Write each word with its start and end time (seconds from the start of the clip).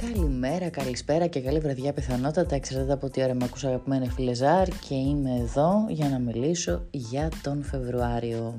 Καλημέρα, 0.00 0.68
καλησπέρα 0.68 1.26
και 1.26 1.40
καλή 1.40 1.58
βραδιά 1.58 1.92
πιθανότατα 1.92 2.54
εξαρτάται 2.54 2.92
από 2.92 3.10
τι 3.10 3.22
ώρα 3.22 3.34
με 3.34 3.44
ακούσα 3.44 3.68
αγαπημένοι 3.68 4.08
φίλε 4.08 4.34
Ζάρ 4.34 4.68
και 4.68 4.94
είμαι 4.94 5.36
εδώ 5.40 5.86
για 5.88 6.08
να 6.08 6.18
μιλήσω 6.18 6.86
για 6.90 7.28
τον 7.42 7.62
Φεβρουάριο. 7.62 8.58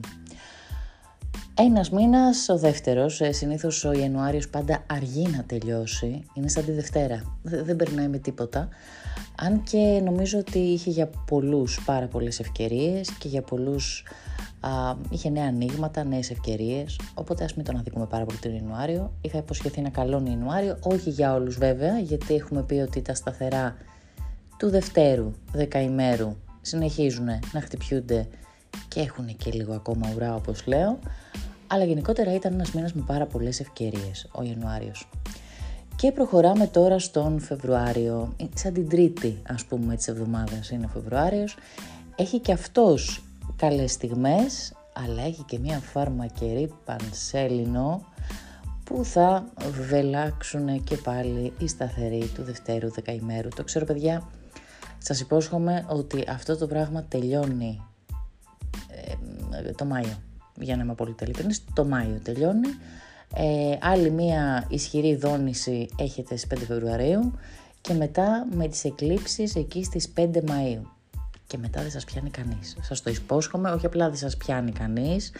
Ένας 1.57 1.89
μήνας, 1.89 2.49
ο 2.49 2.57
δεύτερος, 2.57 3.21
ε, 3.21 3.31
συνήθως 3.31 3.83
ο 3.83 3.91
Ιανουάριος 3.91 4.49
πάντα 4.49 4.83
αργεί 4.87 5.27
να 5.27 5.43
τελειώσει, 5.43 6.23
είναι 6.33 6.47
σαν 6.47 6.65
τη 6.65 6.71
Δευτέρα, 6.71 7.37
δεν 7.41 7.75
περνάει 7.75 8.07
με 8.07 8.17
τίποτα. 8.17 8.69
Αν 9.35 9.63
και 9.63 10.01
νομίζω 10.03 10.39
ότι 10.39 10.59
είχε 10.59 10.89
για 10.89 11.09
πολλούς 11.27 11.81
πάρα 11.85 12.07
πολλές 12.07 12.39
ευκαιρίες 12.39 13.11
και 13.11 13.27
για 13.27 13.41
πολλούς 13.41 14.03
α, 14.59 14.95
είχε 15.09 15.29
νέα 15.29 15.45
ανοίγματα, 15.45 16.03
νέες 16.03 16.29
ευκαιρίες, 16.29 16.99
οπότε 17.13 17.43
ας 17.43 17.53
μην 17.53 17.65
τον 17.65 17.77
αδικούμε 17.77 18.05
πάρα 18.05 18.25
πολύ 18.25 18.37
τον 18.37 18.55
Ιανουάριο. 18.55 19.11
Είχα 19.21 19.37
υποσχεθεί 19.37 19.79
ένα 19.79 19.89
καλό 19.89 20.23
Ιανουάριο, 20.27 20.77
όχι 20.81 21.09
για 21.09 21.33
όλους 21.33 21.57
βέβαια, 21.57 21.99
γιατί 21.99 22.35
έχουμε 22.35 22.63
πει 22.63 22.75
ότι 22.75 23.01
τα 23.01 23.13
σταθερά 23.13 23.75
του 24.57 24.69
Δευτέρου, 24.69 25.31
δεκαημέρου, 25.51 26.35
συνεχίζουν 26.61 27.25
να 27.53 27.61
χτυπιούνται 27.61 28.27
και 28.87 28.99
έχουν 28.99 29.35
και 29.35 29.51
λίγο 29.51 29.73
ακόμα 29.73 30.11
ουρά 30.15 30.35
όπως 30.35 30.67
λέω, 30.67 30.99
αλλά 31.67 31.83
γενικότερα 31.83 32.33
ήταν 32.33 32.53
ένας 32.53 32.71
μήνας 32.71 32.93
με 32.93 33.03
πάρα 33.07 33.25
πολλές 33.25 33.59
ευκαιρίες 33.59 34.27
ο 34.31 34.43
Ιανουάριος. 34.43 35.09
Και 35.95 36.11
προχωράμε 36.11 36.67
τώρα 36.67 36.99
στον 36.99 37.39
Φεβρουάριο, 37.39 38.35
σαν 38.55 38.73
την 38.73 38.89
τρίτη 38.89 39.41
ας 39.47 39.65
πούμε 39.65 39.95
της 39.95 40.07
εβδομάδας 40.07 40.69
είναι 40.69 40.85
ο 40.85 40.89
Φεβρουάριος. 40.89 41.57
Έχει 42.15 42.39
και 42.39 42.51
αυτός 42.51 43.23
καλές 43.55 43.91
στιγμές, 43.91 44.73
αλλά 44.93 45.21
έχει 45.21 45.43
και 45.43 45.59
μια 45.59 45.79
φαρμακερή 45.79 46.73
πανσέλινο 46.85 48.05
που 48.83 49.05
θα 49.05 49.45
βελάξουν 49.89 50.83
και 50.83 50.95
πάλι 50.95 51.53
οι 51.57 51.67
σταθεροί 51.67 52.31
του 52.35 52.43
Δευτέρου 52.43 52.91
Δεκαημέρου. 52.91 53.49
Το 53.49 53.63
ξέρω 53.63 53.85
παιδιά, 53.85 54.29
σας 54.97 55.19
υπόσχομαι 55.19 55.85
ότι 55.89 56.23
αυτό 56.27 56.57
το 56.57 56.67
πράγμα 56.67 57.03
τελειώνει 57.03 57.81
ε, 59.65 59.71
το 59.71 59.85
Μάιο. 59.85 60.21
Για 60.55 60.75
να 60.75 60.83
είμαι 60.83 60.93
πολύ 60.93 61.15
ειλικρινής, 61.21 61.63
το 61.73 61.85
Μάιο 61.85 62.19
τελειώνει. 62.23 62.67
Ε, 63.35 63.77
άλλη 63.81 64.11
μία 64.11 64.65
ισχυρή 64.69 65.15
δόνηση 65.15 65.87
έχετε 65.97 66.35
στις 66.37 66.59
5 66.59 66.63
Φεβρουαρίου 66.67 67.33
και 67.81 67.93
μετά 67.93 68.47
με 68.55 68.67
τις 68.67 68.83
εκλήψεις 68.83 69.55
εκεί 69.55 69.83
στις 69.83 70.13
5 70.15 70.29
Μαΐου. 70.47 70.81
Και 71.49 71.57
μετά 71.57 71.81
δεν 71.81 71.91
σας 71.91 72.03
πιάνει 72.03 72.29
κανείς. 72.29 72.77
Σας 72.81 73.01
το 73.01 73.09
υπόσχομαι, 73.09 73.69
όχι 73.69 73.85
απλά 73.85 74.07
δεν 74.07 74.17
σας 74.17 74.37
πιάνει 74.37 74.71
κανείς, 74.71 75.31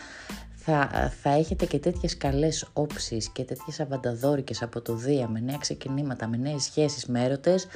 θα, 0.56 0.90
θα 1.22 1.30
έχετε 1.30 1.66
και 1.66 1.80
τέτοιες 1.80 2.18
καλές 2.18 2.68
όψεις 2.74 3.30
και 3.30 3.44
τέτοιες 3.44 3.80
αβανταδόρικες 3.80 4.62
από 4.62 4.82
το 4.82 4.96
Δία 4.96 5.28
με 5.28 5.40
νέα 5.40 5.58
ξεκινήματα, 5.58 6.28
με 6.28 6.38
νέες 6.38 6.64
σχέσεις 6.64 7.06
με 7.06 7.24
έρωτες. 7.24 7.68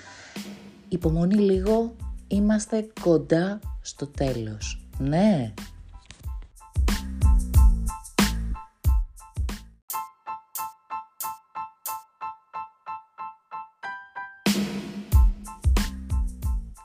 Υπομονή 0.90 1.36
λίγο, 1.36 1.96
είμαστε 2.28 2.88
κοντά 3.02 3.60
στο 3.82 4.08
τέλος. 4.08 4.88
Ναι, 4.98 5.54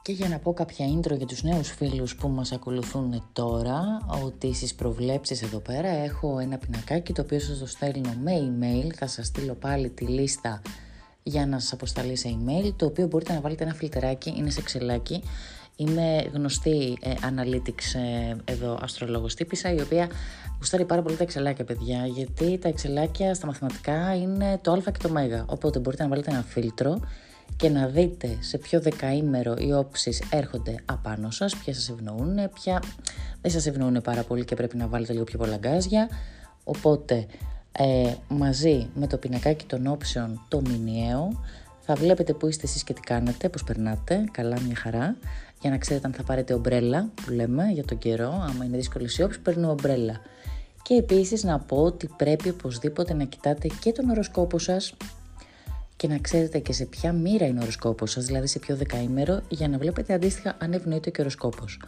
Και 0.09 0.15
για 0.15 0.29
να 0.29 0.39
πω 0.39 0.53
κάποια 0.53 0.87
intro 0.87 1.17
για 1.17 1.27
τους 1.27 1.43
νέους 1.43 1.71
φίλους 1.71 2.17
που 2.17 2.29
μας 2.29 2.53
ακολουθούν 2.53 3.25
τώρα, 3.33 4.07
ότι 4.25 4.55
στις 4.55 4.75
προβλέψεις 4.75 5.43
εδώ 5.43 5.59
πέρα 5.59 5.89
έχω 5.89 6.39
ένα 6.39 6.59
πινακάκι 6.59 7.13
το 7.13 7.23
οποίο 7.23 7.41
σας 7.41 7.59
το 7.59 7.67
στέλνω 7.67 8.15
με 8.23 8.33
email, 8.33 8.93
θα 8.95 9.07
σας 9.07 9.27
στείλω 9.27 9.55
πάλι 9.55 9.89
τη 9.89 10.05
λίστα 10.05 10.63
για 11.23 11.47
να 11.47 11.59
σας 11.59 11.73
αποσταλεί 11.73 12.17
σε 12.17 12.29
email, 12.29 12.73
το 12.77 12.87
οποίο 12.87 13.07
μπορείτε 13.07 13.33
να 13.33 13.41
βάλετε 13.41 13.65
ένα 13.65 13.75
φιλτεράκι, 13.75 14.35
είναι 14.37 14.51
σε 14.51 14.63
ξελάκι. 14.63 15.23
Είμαι 15.77 16.31
γνωστή 16.33 16.99
ε, 17.01 17.13
analytics 17.13 18.01
ε, 18.01 18.53
εδώ 18.53 18.79
αστρολόγος 18.83 19.35
τύπησα, 19.35 19.73
η 19.73 19.81
οποία 19.81 20.09
γουστάρει 20.59 20.85
πάρα 20.85 21.03
πολύ 21.03 21.17
τα 21.17 21.23
εξελάκια 21.23 21.65
παιδιά, 21.65 22.07
γιατί 22.07 22.59
τα 22.59 22.69
εξελάκια 22.69 23.35
στα 23.35 23.47
μαθηματικά 23.47 24.17
είναι 24.17 24.59
το 24.63 24.73
α 24.73 24.81
και 24.81 24.99
το 25.03 25.09
μέγα, 25.09 25.45
οπότε 25.49 25.79
μπορείτε 25.79 26.03
να 26.03 26.09
βάλετε 26.09 26.31
ένα 26.31 26.43
φίλτρο 26.43 27.01
και 27.57 27.69
να 27.69 27.87
δείτε 27.87 28.37
σε 28.41 28.59
ποιο 28.59 28.81
δεκαήμερο 28.81 29.55
οι 29.59 29.73
όψεις 29.73 30.23
έρχονται 30.31 30.75
απάνω 30.85 31.31
σας, 31.31 31.57
ποια 31.57 31.75
σας 31.75 31.89
ευνοούν, 31.89 32.51
ποια 32.55 32.83
δεν 33.41 33.51
σας 33.51 33.67
ευνοούν 33.67 34.01
πάρα 34.03 34.23
πολύ 34.23 34.45
και 34.45 34.55
πρέπει 34.55 34.77
να 34.77 34.87
βάλετε 34.87 35.13
λίγο 35.13 35.25
πιο 35.25 35.39
πολλά 35.39 35.57
γκάζια. 35.57 36.09
Οπότε 36.65 37.27
ε, 37.73 38.15
μαζί 38.29 38.89
με 38.95 39.07
το 39.07 39.17
πινακάκι 39.17 39.65
των 39.65 39.87
όψεων 39.87 40.45
το 40.49 40.61
μηνιαίο 40.61 41.41
θα 41.81 41.95
βλέπετε 41.95 42.33
που 42.33 42.47
είστε 42.47 42.67
εσείς 42.67 42.85
και 42.85 42.93
τι 42.93 43.01
κάνετε, 43.01 43.49
πώς 43.49 43.65
περνάτε, 43.65 44.25
καλά 44.31 44.61
μια 44.61 44.77
χαρά, 44.77 45.17
για 45.61 45.71
να 45.71 45.79
ξέρετε 45.79 46.07
αν 46.07 46.13
θα 46.13 46.23
πάρετε 46.23 46.55
ομπρέλα 46.55 47.09
που 47.15 47.31
λέμε 47.31 47.65
για 47.73 47.85
τον 47.85 47.99
καιρό, 47.99 48.45
άμα 48.49 48.65
είναι 48.65 48.77
δύσκολες 48.77 49.19
οι 49.19 49.23
όψεις 49.23 49.43
παίρνουμε 49.43 49.71
ομπρέλα. 49.71 50.21
Και 50.83 50.95
επίσης 50.95 51.45
να 51.45 51.59
πω 51.59 51.77
ότι 51.77 52.11
πρέπει 52.17 52.49
οπωσδήποτε 52.49 53.15
να 53.15 53.25
κοιτάτε 53.25 53.69
και 53.81 53.93
τον 53.93 54.11
οροσκόπο 54.11 54.59
σας 54.59 54.95
και 55.99 56.09
να 56.09 56.19
ξέρετε 56.19 56.59
και 56.59 56.73
σε 56.73 56.85
ποια 56.85 57.13
μοίρα 57.13 57.47
είναι 57.47 57.59
ο 57.59 57.63
οροσκόπος 57.63 58.11
σας, 58.11 58.25
δηλαδή 58.25 58.47
σε 58.47 58.59
ποιο 58.59 58.77
δεκαήμερο, 58.77 59.41
για 59.49 59.69
να 59.69 59.79
βλέπετε 59.79 60.15
αντίστοιχα 60.15 60.57
αν 60.61 60.73
ευνοείται 60.73 61.11
και 61.11 61.21
ο 61.21 61.23
οροσκόπος. 61.23 61.81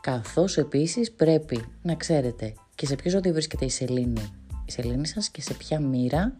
Καθώς 0.00 0.56
επίσης 0.58 1.12
πρέπει 1.12 1.64
να 1.82 1.94
ξέρετε 1.94 2.52
και 2.74 2.86
σε 2.86 2.94
ποιος 2.94 3.12
ζώδιο 3.12 3.32
βρίσκεται 3.32 3.64
η 3.64 3.68
σελήνη, 3.68 4.32
η 4.64 4.70
σελήνη 4.70 5.06
σας 5.06 5.28
και 5.28 5.42
σε 5.42 5.54
ποια 5.54 5.80
μοίρα. 5.80 6.32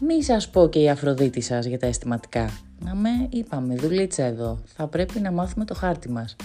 Μη 0.00 0.22
σας 0.22 0.50
πω 0.50 0.68
και 0.68 0.78
η 0.78 0.90
Αφροδίτη 0.90 1.40
σας 1.40 1.64
για 1.66 1.78
τα 1.78 1.86
αισθηματικά. 1.86 2.50
Να 2.78 2.94
με 2.94 3.10
είπαμε, 3.28 3.74
δουλίτσα 3.74 4.24
εδώ. 4.24 4.58
Θα 4.64 4.86
πρέπει 4.86 5.20
να 5.20 5.32
μάθουμε 5.32 5.64
το 5.64 5.74
χάρτη 5.74 6.10
μας. 6.10 6.36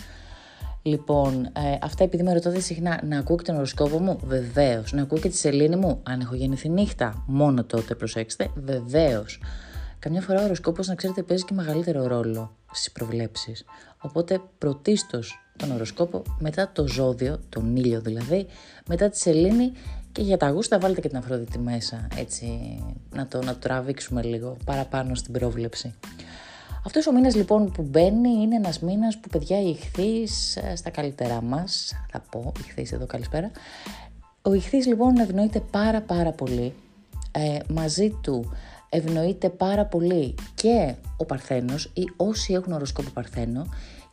Λοιπόν, 0.82 1.46
ε, 1.46 1.78
αυτά 1.82 2.04
επειδή 2.04 2.24
με 2.24 2.34
ρωτάτε 2.34 2.60
συχνά 2.60 3.02
να 3.04 3.18
ακούω 3.18 3.36
και 3.36 3.44
τον 3.44 3.56
οροσκόπο 3.56 4.00
μου, 4.00 4.20
βεβαίως. 4.24 4.94
Να 4.94 5.02
ακούω 5.02 5.20
και 5.20 5.30
τη 5.30 5.38
σελήνη 5.38 5.76
μου, 5.76 6.00
αν 6.04 6.20
έχω 6.20 6.36
γεννηθεί 6.36 6.70
νύχτα, 6.70 7.24
μόνο 7.28 7.64
τότε 7.64 7.96
προσέξτε, 7.96 8.50
βεβαίως. 8.56 9.40
Καμιά 10.06 10.22
φορά 10.22 10.42
ο 10.42 10.44
οροσκόπος, 10.44 10.88
να 10.88 10.96
ξέρετε, 10.96 11.24
παίζει 11.24 11.44
και 11.44 11.54
μεγαλύτερο 11.54 12.08
ρόλο 12.08 12.56
στις 12.72 12.92
προβλέψεις. 12.92 13.66
Οπότε 14.02 14.42
πρωτίστως 14.58 15.40
τον 15.58 15.72
οροσκόπο, 15.72 16.22
μετά 16.40 16.72
το 16.74 16.88
ζώδιο, 16.88 17.40
τον 17.50 17.76
ήλιο 17.76 18.02
δηλαδή, 18.02 18.46
μετά 18.88 19.10
τη 19.10 19.18
σελήνη 19.18 19.72
και 20.12 20.22
για 20.22 20.38
τα 20.38 20.50
γούστα 20.50 20.80
βάλτε 20.80 21.02
και 21.02 21.08
την 21.08 21.18
Αφροδίτη 21.18 21.60
μέσα, 21.60 22.08
έτσι 22.18 22.48
να 23.10 23.28
το, 23.28 23.42
να 23.44 23.54
το 23.54 23.60
τραβήξουμε 23.60 24.24
λίγο 24.24 24.58
παραπάνω 24.66 25.16
στην 25.16 25.34
πρόβλεψη. 25.34 25.94
Αυτός 26.86 27.08
ο 27.08 27.12
μήνας 27.12 27.36
λοιπόν 27.36 27.72
που 27.72 27.82
μπαίνει 27.82 28.30
είναι 28.30 28.56
ένας 28.56 28.80
μήνας 28.80 29.20
που 29.20 29.30
παιδιά 29.30 29.62
η 29.62 29.70
ηχθής 29.70 30.56
ε, 30.56 30.76
στα 30.76 30.90
καλύτερά 30.90 31.42
μας, 31.42 31.94
θα 32.12 32.24
πω, 32.32 32.52
ηχθής 32.60 32.92
εδώ 32.92 33.06
καλησπέρα. 33.06 33.52
Ο 34.42 34.54
ηχθής 34.54 34.86
λοιπόν 34.86 35.18
ευνοείται 35.18 35.60
πάρα 35.60 36.02
πάρα 36.02 36.32
πολύ. 36.32 36.74
Ε, 37.32 37.58
μαζί 37.68 38.10
του 38.22 38.52
ευνοείται 38.96 39.50
πάρα 39.50 39.86
πολύ 39.86 40.36
και 40.56 40.96
ο 41.18 41.26
Παρθένος 41.26 41.92
ή 41.94 42.04
όσοι 42.16 42.54
έχουν 42.54 42.74
οροσκόπο 42.74 43.10
Παρθένο 43.10 43.66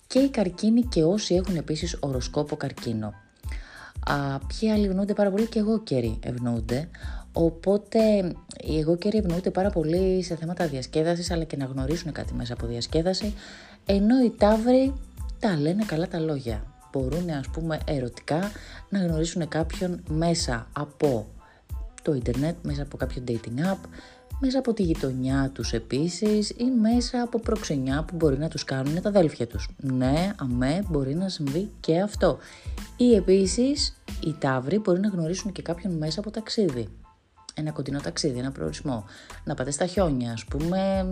και 0.07 0.19
οι 0.19 0.29
καρκίνοι 0.29 0.83
και 0.83 1.03
όσοι 1.03 1.35
έχουν 1.35 1.57
επίσης 1.57 1.97
οροσκόπο 2.01 2.57
καρκίνο. 2.57 3.15
Α, 4.07 4.39
ποιοι 4.39 4.71
άλλοι 4.71 4.87
ευνοούνται 4.87 5.15
πάρα 5.15 5.31
πολύ 5.31 5.47
και 5.47 5.59
εγώ 5.59 5.81
καιροί 5.81 6.19
ευνοούνται, 6.23 6.89
οπότε 7.33 7.99
οι 8.61 8.79
εγώ 8.79 8.97
καιροί 8.97 9.19
ευνοούνται 9.19 9.51
πάρα 9.51 9.71
πολύ 9.71 10.23
σε 10.23 10.37
θέματα 10.37 10.67
διασκέδασης 10.67 11.31
αλλά 11.31 11.45
και 11.45 11.57
να 11.57 11.65
γνωρίσουν 11.65 12.13
κάτι 12.13 12.35
μέσα 12.35 12.53
από 12.53 12.67
διασκέδαση, 12.67 13.35
ενώ 13.87 14.25
οι 14.25 14.31
ταύροι 14.31 14.95
τα 15.39 15.57
λένε 15.57 15.85
καλά 15.85 16.09
τα 16.09 16.19
λόγια. 16.19 16.65
Μπορούν 16.93 17.31
ας 17.31 17.49
πούμε 17.49 17.79
ερωτικά 17.85 18.51
να 18.89 18.99
γνωρίσουν 18.99 19.49
κάποιον 19.49 20.03
μέσα 20.09 20.67
από 20.73 21.27
το 22.03 22.15
ίντερνετ, 22.15 22.55
μέσα 22.63 22.83
από 22.83 22.97
κάποιο 22.97 23.23
dating 23.29 23.73
app, 23.73 23.79
μέσα 24.45 24.59
από 24.59 24.73
τη 24.73 24.83
γειτονιά 24.83 25.51
τους 25.55 25.73
επίσης 25.73 26.51
ή 26.51 26.65
μέσα 26.81 27.23
από 27.23 27.41
προξενιά 27.41 28.05
που 28.07 28.17
μπορεί 28.17 28.39
να 28.39 28.49
τους 28.49 28.65
κάνουν 28.65 29.03
τα 29.03 29.09
αδέλφια 29.09 29.47
τους. 29.47 29.69
Ναι, 29.77 30.33
αμέ, 30.37 30.85
μπορεί 30.89 31.15
να 31.15 31.29
συμβεί 31.29 31.71
και 31.81 32.01
αυτό. 32.01 32.39
Ή 32.97 33.15
επίσης 33.15 34.03
οι 34.25 34.35
ταύροι 34.39 34.79
μπορεί 34.79 35.01
να 35.01 35.09
γνωρίσουν 35.09 35.53
και 35.53 35.63
κάποιον 35.63 35.93
μέσα 35.93 36.21
από 36.21 36.31
ταξίδι. 36.31 36.89
Ένα 37.55 37.71
κοντινό 37.71 38.01
ταξίδι, 38.01 38.39
ένα 38.39 38.51
προορισμό. 38.51 39.05
Να 39.45 39.55
πάτε 39.55 39.71
στα 39.71 39.87
χιόνια, 39.87 40.33
ας 40.33 40.45
πούμε, 40.45 41.07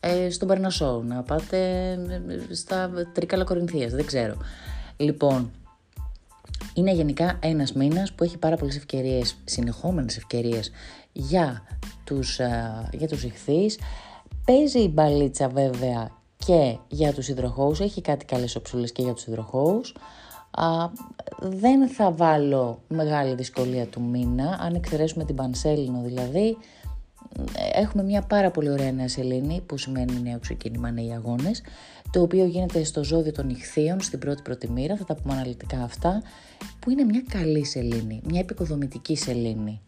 ε, 0.00 0.30
στον 0.30 0.48
Περνασό, 0.48 1.02
να 1.06 1.22
πάτε 1.22 1.90
ε, 2.50 2.54
στα 2.54 2.90
Τρίκαλα 3.12 3.44
Κορινθίας, 3.44 3.92
δεν 3.92 4.06
ξέρω. 4.06 4.36
Λοιπόν, 4.96 5.50
είναι 6.74 6.92
γενικά 6.92 7.38
ένας 7.42 7.72
μήνας 7.72 8.12
που 8.12 8.24
έχει 8.24 8.38
πάρα 8.38 8.56
πολλές 8.56 8.76
ευκαιρίες, 8.76 9.36
συνεχόμενες 9.44 10.16
ευκαιρίες 10.16 10.70
για 11.12 11.62
τους, 12.04 12.40
για 12.92 13.08
τους 13.08 13.24
ηχθείς. 13.24 13.78
Παίζει 14.44 14.78
η 14.78 14.90
μπαλίτσα 14.92 15.48
βέβαια 15.48 16.10
και 16.36 16.78
για 16.88 17.12
τους 17.12 17.28
υδροχώους, 17.28 17.80
έχει 17.80 18.00
κάτι 18.00 18.24
καλές 18.24 18.56
οψούλες 18.56 18.92
και 18.92 19.02
για 19.02 19.12
τους 19.12 19.26
υδροχώους. 19.26 19.94
δεν 21.38 21.88
θα 21.88 22.10
βάλω 22.10 22.82
μεγάλη 22.88 23.34
δυσκολία 23.34 23.86
του 23.86 24.02
μήνα, 24.02 24.58
αν 24.60 24.74
εξαιρέσουμε 24.74 25.24
την 25.24 25.34
πανσέλινο 25.34 26.02
δηλαδή, 26.02 26.56
έχουμε 27.72 28.02
μια 28.02 28.22
πάρα 28.22 28.50
πολύ 28.50 28.70
ωραία 28.70 28.92
νέα 28.92 29.08
σελήνη 29.08 29.60
που 29.66 29.76
σημαίνει 29.76 30.20
νέο 30.22 30.38
ξεκίνημα, 30.38 30.90
νέοι 30.90 31.12
αγώνες 31.12 31.62
το 32.10 32.20
οποίο 32.20 32.44
γίνεται 32.44 32.84
στο 32.84 33.04
ζώδιο 33.04 33.32
των 33.32 33.48
ηχθείων 33.48 34.00
στην 34.00 34.18
πρώτη 34.18 34.42
πρώτη 34.42 34.70
μοίρα, 34.70 34.96
θα 34.96 35.04
τα 35.04 35.14
πούμε 35.14 35.34
αναλυτικά 35.34 35.82
αυτά 35.82 36.22
που 36.78 36.90
είναι 36.90 37.04
μια 37.04 37.22
καλή 37.28 37.64
σελήνη, 37.64 38.20
μια 38.24 38.40
επικοδομητική 38.40 39.16
σελήνη 39.16 39.80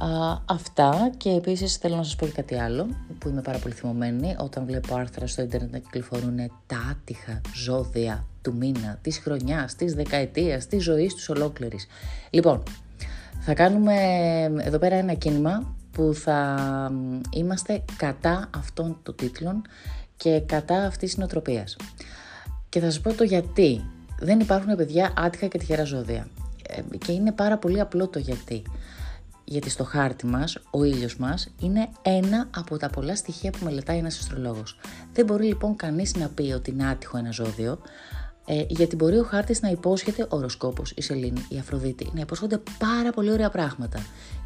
Α, 0.00 0.38
αυτά 0.44 1.10
και 1.16 1.30
επίσης 1.30 1.76
θέλω 1.76 1.96
να 1.96 2.02
σας 2.02 2.16
πω 2.16 2.26
και 2.26 2.32
κάτι 2.32 2.54
άλλο 2.54 2.86
που 3.18 3.28
είμαι 3.28 3.42
πάρα 3.42 3.58
πολύ 3.58 3.74
θυμωμένη 3.74 4.36
όταν 4.38 4.66
βλέπω 4.66 4.94
άρθρα 4.94 5.26
στο 5.26 5.42
ίντερνετ 5.42 5.72
να 5.72 5.78
κυκλοφορούν 5.78 6.36
τα 6.66 6.76
άτυχα 6.90 7.40
ζώδια 7.54 8.26
του 8.42 8.54
μήνα, 8.54 8.98
της 9.02 9.18
χρονιάς, 9.18 9.74
της 9.74 9.94
δεκαετίας, 9.94 10.66
της 10.66 10.82
ζωής 10.82 11.14
τους 11.14 11.28
ολόκληρης. 11.28 11.86
Λοιπόν, 12.30 12.62
θα 13.40 13.54
κάνουμε 13.54 13.94
εδώ 14.58 14.78
πέρα 14.78 14.94
ένα 14.94 15.14
κίνημα 15.14 15.74
που 15.92 16.14
θα 16.14 16.58
είμαστε 17.30 17.84
κατά 17.96 18.50
αυτών 18.56 18.98
των 19.02 19.14
τίτλων 19.14 19.62
και 20.22 20.40
κατά 20.46 20.86
αυτής 20.86 21.08
της 21.08 21.18
νοοτροπίας. 21.18 21.76
Και 22.68 22.80
θα 22.80 22.86
σας 22.86 23.00
πω 23.00 23.12
το 23.12 23.24
γιατί. 23.24 23.84
Δεν 24.18 24.40
υπάρχουν 24.40 24.76
παιδιά 24.76 25.12
άτυχα 25.16 25.46
και 25.46 25.58
τυχερά 25.58 25.84
ζώδια. 25.84 26.28
Ε, 26.66 26.96
και 26.96 27.12
είναι 27.12 27.32
πάρα 27.32 27.58
πολύ 27.58 27.80
απλό 27.80 28.08
το 28.08 28.18
γιατί 28.18 28.62
γιατί 29.50 29.70
στο 29.70 29.84
χάρτη 29.84 30.26
μας 30.26 30.58
ο 30.70 30.84
ήλιος 30.84 31.16
μας 31.16 31.48
είναι 31.60 31.88
ένα 32.02 32.48
από 32.56 32.76
τα 32.76 32.90
πολλά 32.90 33.16
στοιχεία 33.16 33.50
που 33.50 33.64
μελετάει 33.64 33.98
ένας 33.98 34.18
αστρολόγος. 34.18 34.78
Δεν 35.12 35.24
μπορεί 35.24 35.46
λοιπόν 35.46 35.76
κανείς 35.76 36.16
να 36.16 36.28
πει 36.28 36.52
ότι 36.52 36.70
είναι 36.70 36.86
άτυχο 36.86 37.18
ένα 37.18 37.30
ζώδιο, 37.30 37.78
ε, 38.52 38.64
γιατί 38.68 38.96
μπορεί 38.96 39.18
ο 39.18 39.22
χάρτης 39.24 39.62
να 39.62 39.68
υπόσχεται 39.68 40.22
ο 40.22 40.36
οροσκόπος, 40.36 40.92
η 40.96 41.02
σελήνη, 41.02 41.46
η 41.48 41.58
Αφροδίτη, 41.58 42.10
να 42.14 42.20
υπόσχονται 42.20 42.60
πάρα 42.78 43.12
πολύ 43.12 43.30
ωραία 43.32 43.50
πράγματα 43.50 43.98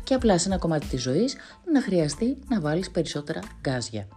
και 0.04 0.14
απλά 0.14 0.38
σε 0.38 0.48
ένα 0.48 0.58
κομμάτι 0.58 0.86
της 0.86 1.02
ζωής 1.02 1.36
να 1.72 1.82
χρειαστεί 1.82 2.36
να 2.48 2.60
βάλεις 2.60 2.90
περισσότερα 2.90 3.40
γκάζια. 3.60 4.08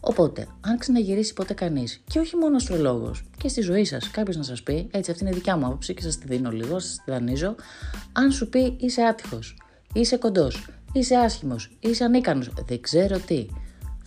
Οπότε, 0.00 0.46
αν 0.60 0.78
ξαναγυρίσει 0.78 1.32
ποτέ 1.32 1.54
κανείς 1.54 2.02
και 2.06 2.18
όχι 2.18 2.36
μόνο 2.36 2.56
αστρολόγος 2.56 3.24
και 3.38 3.48
στη 3.48 3.60
ζωή 3.60 3.84
σας 3.84 4.10
κάποιος 4.10 4.36
να 4.36 4.42
σας 4.42 4.62
πει, 4.62 4.88
έτσι 4.90 5.10
αυτή 5.10 5.22
είναι 5.22 5.32
η 5.32 5.36
δικιά 5.36 5.56
μου 5.56 5.66
άποψη 5.66 5.94
και 5.94 6.02
σας 6.02 6.18
τη 6.18 6.26
δίνω 6.26 6.50
λίγο, 6.50 6.78
σας 6.78 7.00
τη 7.04 7.10
δανείζω, 7.10 7.54
αν 8.12 8.32
σου 8.32 8.48
πει 8.48 8.76
είσαι 8.80 9.02
άτυχος, 9.02 9.56
είσαι 9.92 10.16
κοντός, 10.16 10.68
είσαι 10.92 11.16
άσχημος, 11.16 11.76
είσαι 11.80 12.04
ανίκανος, 12.04 12.52
δεν 12.66 12.80
ξέρω 12.80 13.18
τι. 13.18 13.46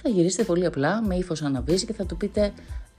Θα 0.02 0.10
γυρίσετε 0.10 0.44
πολύ 0.44 0.66
απλά 0.66 1.02
με 1.02 1.16
ύφος 1.16 1.42
αναβήσει 1.42 1.86
και 1.86 1.94
θα 1.94 2.06
του 2.06 2.18
πείτε 2.18 2.54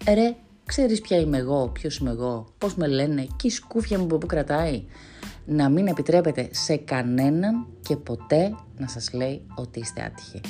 ρε, 0.08 0.36
ξέρεις 0.66 1.00
ποια 1.00 1.18
είμαι 1.18 1.38
εγώ, 1.38 1.68
ποιος 1.68 1.96
είμαι 1.96 2.10
εγώ, 2.10 2.46
πώς 2.58 2.74
με 2.74 2.86
λένε 2.86 3.26
και 3.36 3.46
η 3.46 3.50
σκούφια 3.50 3.98
μου 3.98 4.04
από 4.04 4.18
πού 4.18 4.26
κρατάει. 4.26 4.84
Να 5.46 5.68
μην 5.68 5.86
επιτρέπετε 5.86 6.48
σε 6.52 6.76
κανέναν 6.76 7.66
και 7.82 7.96
ποτέ 7.96 8.54
να 8.78 8.88
σας 8.88 9.12
λέει 9.12 9.42
ότι 9.54 9.80
είστε 9.80 10.02
άτυχοι. 10.02 10.40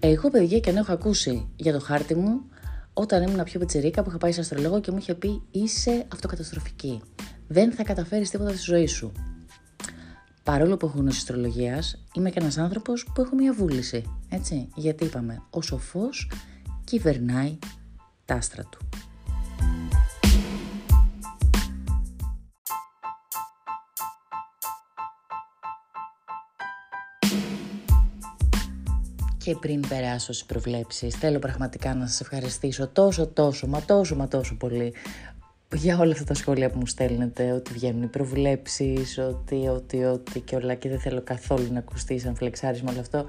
Εγώ 0.00 0.30
παιδιά 0.30 0.60
και 0.60 0.70
αν 0.70 0.76
έχω 0.76 0.92
ακούσει 0.92 1.48
για 1.56 1.72
το 1.72 1.80
χάρτη 1.80 2.14
μου 2.14 2.40
όταν 2.92 3.22
ήμουν 3.22 3.44
πιο 3.44 3.58
πετσερίκα 3.58 4.02
που 4.02 4.08
είχα 4.08 4.18
πάει 4.18 4.32
σε 4.32 4.40
αστρολόγο 4.40 4.80
και 4.80 4.90
μου 4.90 4.98
είχε 4.98 5.14
πει 5.14 5.42
είσαι 5.50 6.06
αυτοκαταστροφική. 6.12 7.02
Δεν 7.46 7.72
θα 7.72 7.82
καταφέρεις 7.82 8.30
τίποτα 8.30 8.50
στη 8.50 8.60
ζωή 8.60 8.86
σου 8.86 9.12
παρόλο 10.48 10.76
που 10.76 10.86
έχω 10.86 10.98
γνώση 10.98 11.16
αστρολογίας, 11.16 12.04
είμαι 12.14 12.30
και 12.30 12.38
ένας 12.40 12.58
άνθρωπος 12.58 13.06
που 13.14 13.20
έχω 13.20 13.34
μια 13.34 13.52
βούληση, 13.52 14.04
έτσι, 14.28 14.68
γιατί 14.74 15.04
είπαμε, 15.04 15.42
ο 15.50 15.62
σοφός 15.62 16.30
κυβερνάει 16.84 17.58
τα 18.24 18.34
άστρα 18.34 18.62
του. 18.62 18.78
Και 29.44 29.54
πριν 29.60 29.88
περάσω 29.88 30.32
στις 30.32 30.46
προβλέψεις, 30.46 31.14
θέλω 31.14 31.38
πραγματικά 31.38 31.94
να 31.94 32.06
σας 32.06 32.20
ευχαριστήσω 32.20 32.88
τόσο, 32.88 33.26
τόσο, 33.26 33.66
μα 33.66 33.80
τόσο, 33.80 34.16
μα 34.16 34.28
τόσο 34.28 34.56
πολύ 34.56 34.94
για 35.74 35.98
όλα 35.98 36.12
αυτά 36.12 36.24
τα 36.24 36.34
σχόλια 36.34 36.70
που 36.70 36.78
μου 36.78 36.86
στέλνετε, 36.86 37.52
ότι 37.52 37.72
βγαίνουν 37.72 38.02
οι 38.02 38.06
προβλέψεις, 38.06 39.18
ότι, 39.18 39.68
ότι, 39.68 40.04
ότι 40.04 40.40
και 40.40 40.56
όλα 40.56 40.74
και 40.74 40.88
δεν 40.88 41.00
θέλω 41.00 41.22
καθόλου 41.22 41.72
να 41.72 41.78
ακουστεί 41.78 42.18
σαν 42.18 42.36
φλεξάρισμα 42.36 42.90
όλο 42.90 43.00
αυτό. 43.00 43.24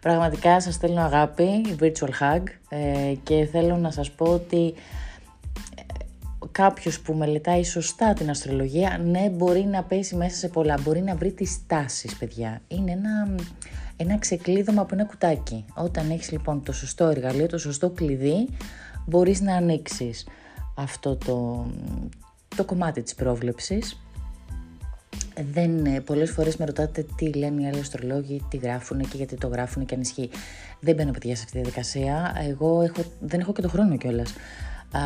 Πραγματικά 0.00 0.60
σας 0.60 0.74
στέλνω 0.74 1.00
αγάπη, 1.00 1.46
virtual 1.80 2.08
hug 2.20 2.42
ε, 2.68 3.14
και 3.22 3.48
θέλω 3.52 3.76
να 3.76 3.90
σας 3.90 4.10
πω 4.10 4.24
ότι 4.24 4.74
ε, 5.76 5.82
κάποιος 6.52 7.00
που 7.00 7.12
μελετάει 7.12 7.64
σωστά 7.64 8.12
την 8.12 8.30
αστρολογία, 8.30 9.00
ναι 9.04 9.28
μπορεί 9.28 9.64
να 9.64 9.82
πέσει 9.82 10.16
μέσα 10.16 10.36
σε 10.36 10.48
πολλά, 10.48 10.78
μπορεί 10.82 11.00
να 11.00 11.14
βρει 11.14 11.32
τις 11.32 11.66
τάσεις 11.66 12.16
παιδιά. 12.16 12.60
Είναι 12.68 12.90
ένα, 12.90 13.34
ένα 13.96 14.18
ξεκλείδωμα 14.18 14.82
από 14.82 14.94
ένα 14.94 15.04
κουτάκι. 15.04 15.64
Όταν 15.74 16.10
έχεις 16.10 16.30
λοιπόν 16.30 16.62
το 16.62 16.72
σωστό 16.72 17.04
εργαλείο, 17.04 17.46
το 17.46 17.58
σωστό 17.58 17.90
κλειδί, 17.90 18.48
μπορείς 19.06 19.40
να 19.40 19.56
ανοίξεις 19.56 20.26
αυτό 20.74 21.16
το, 21.16 21.66
το 22.56 22.64
κομμάτι 22.64 23.02
της 23.02 23.14
πρόβλεψης. 23.14 23.98
Δεν, 25.52 25.86
ε, 25.86 26.00
πολλές 26.00 26.30
φορές 26.30 26.56
με 26.56 26.64
ρωτάτε 26.64 27.06
τι 27.16 27.32
λένε 27.32 27.62
οι 27.62 27.66
άλλοι 27.66 27.78
αστρολόγοι, 27.78 28.42
τι 28.48 28.56
γράφουν 28.56 29.00
και 29.00 29.16
γιατί 29.16 29.36
το 29.36 29.46
γράφουν 29.46 29.84
και 29.84 29.94
αν 29.94 30.00
ισχύει. 30.00 30.30
Δεν 30.80 30.94
μπαίνω 30.94 31.10
παιδιά 31.10 31.36
σε 31.36 31.42
αυτή 31.44 31.52
τη 31.52 31.58
διαδικασία. 31.58 32.36
Εγώ 32.48 32.82
έχω, 32.82 33.02
δεν 33.20 33.40
έχω 33.40 33.52
και 33.52 33.62
το 33.62 33.68
χρόνο 33.68 33.96
κιόλας. 33.96 34.30
Α, 34.90 35.00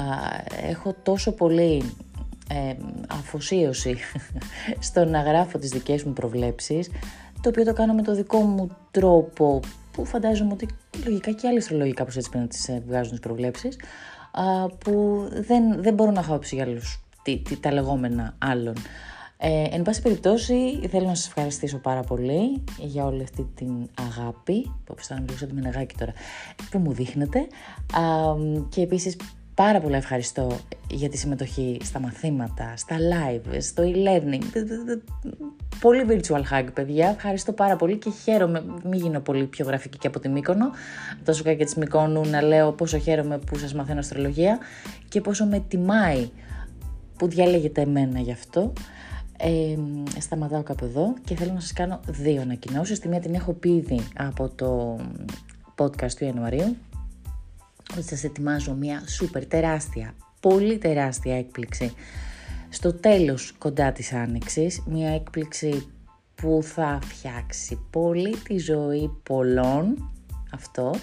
έχω 0.68 0.94
τόσο 1.02 1.32
πολύ 1.32 1.82
ε, 2.48 2.74
αφοσίωση 3.08 3.96
στο 4.88 5.04
να 5.04 5.20
γράφω 5.22 5.58
τις 5.58 5.70
δικές 5.70 6.04
μου 6.04 6.12
προβλέψεις, 6.12 6.90
το 7.40 7.48
οποίο 7.48 7.64
το 7.64 7.72
κάνω 7.72 7.94
με 7.94 8.02
το 8.02 8.14
δικό 8.14 8.38
μου 8.38 8.70
τρόπο, 8.90 9.60
που 9.92 10.04
φαντάζομαι 10.04 10.52
ότι 10.52 10.68
λογικά 11.04 11.30
και 11.30 11.48
άλλοι 11.48 11.58
αστρολόγοι 11.58 11.92
κάπως 11.92 12.16
έτσι 12.16 12.30
πρέπει 12.30 12.44
να 12.44 12.50
τις 12.50 12.68
ε, 12.68 12.82
βγάζουν 12.86 13.10
τις 13.10 13.20
προβλέψεις, 13.20 13.76
που 14.78 15.24
δεν, 15.30 15.82
δεν 15.82 15.94
μπορώ 15.94 16.10
να 16.10 16.20
έχω 16.20 16.38
για 16.42 16.64
άλλους 16.64 17.02
τι, 17.22 17.38
τι, 17.38 17.56
τα 17.56 17.72
λεγόμενα 17.72 18.34
άλλων. 18.38 18.74
Ε, 19.36 19.64
εν 19.70 19.82
πάση 19.82 20.02
περιπτώσει, 20.02 20.88
θέλω 20.90 21.06
να 21.06 21.14
σας 21.14 21.26
ευχαριστήσω 21.26 21.78
πάρα 21.78 22.00
πολύ 22.00 22.64
για 22.78 23.04
όλη 23.04 23.22
αυτή 23.22 23.50
την 23.54 23.88
αγάπη, 23.94 24.72
που 24.84 24.94
αισθάνομαι 24.98 25.26
λίγο 25.26 25.38
σαν 25.38 25.48
το 25.48 25.54
μενεγάκι 25.54 25.94
τώρα, 25.98 26.12
που 26.70 26.78
μου 26.78 26.92
δείχνετε. 26.92 27.46
και 28.68 28.80
επίσης 28.80 29.16
πάρα 29.64 29.80
πολύ 29.80 29.94
ευχαριστώ 29.94 30.58
για 30.90 31.08
τη 31.08 31.16
συμμετοχή 31.16 31.78
στα 31.82 32.00
μαθήματα, 32.00 32.72
στα 32.76 32.96
live, 32.96 33.56
στο 33.60 33.82
e-learning. 33.86 34.42
Πολύ 35.80 36.04
virtual 36.08 36.42
hug, 36.52 36.66
παιδιά. 36.74 37.08
Ευχαριστώ 37.08 37.52
πάρα 37.52 37.76
πολύ 37.76 37.96
και 37.96 38.10
χαίρομαι. 38.10 38.64
Μην 38.84 39.00
γίνω 39.00 39.20
πολύ 39.20 39.44
πιο 39.44 39.66
γραφική 39.66 39.98
και 39.98 40.06
από 40.06 40.20
τη 40.20 40.28
Μύκονο. 40.28 40.70
Τόσο 41.24 41.42
και 41.42 41.64
της 41.64 41.74
Μύκονου 41.74 42.24
να 42.30 42.42
λέω 42.42 42.72
πόσο 42.72 42.98
χαίρομαι 42.98 43.38
που 43.38 43.58
σας 43.58 43.74
μαθαίνω 43.74 43.98
αστρολογία 43.98 44.58
και 45.08 45.20
πόσο 45.20 45.44
με 45.44 45.64
τιμάει 45.68 46.30
που 47.16 47.28
διαλέγετε 47.28 47.80
εμένα 47.80 48.20
γι' 48.20 48.32
αυτό. 48.32 48.72
Ε, 49.38 49.76
σταματάω 50.20 50.62
κάπου 50.62 50.84
εδώ 50.84 51.14
και 51.24 51.36
θέλω 51.36 51.52
να 51.52 51.60
σας 51.60 51.72
κάνω 51.72 52.00
δύο 52.06 52.40
ανακοινώσεις. 52.40 52.98
Τη 52.98 53.08
μία 53.08 53.20
την 53.20 53.34
έχω 53.34 53.52
πει 53.52 53.68
ήδη 53.68 54.00
από 54.16 54.48
το 54.48 54.98
podcast 55.76 56.12
του 56.18 56.24
Ιανουαρίου 56.24 56.76
ότι 57.92 58.06
σας 58.06 58.24
ετοιμάζω 58.24 58.74
μια 58.74 59.02
σούπερ 59.06 59.46
τεράστια, 59.46 60.14
πολύ 60.40 60.78
τεράστια 60.78 61.38
έκπληξη. 61.38 61.92
Στο 62.68 62.92
τέλος 62.92 63.54
κοντά 63.58 63.92
της 63.92 64.12
Άνοιξης, 64.12 64.82
μια 64.86 65.14
έκπληξη 65.14 65.86
που 66.34 66.60
θα 66.62 66.98
φτιάξει 67.02 67.80
πολύ 67.90 68.36
τη 68.36 68.58
ζωή 68.58 69.10
πολλών, 69.22 70.10
αυτό, 70.52 70.94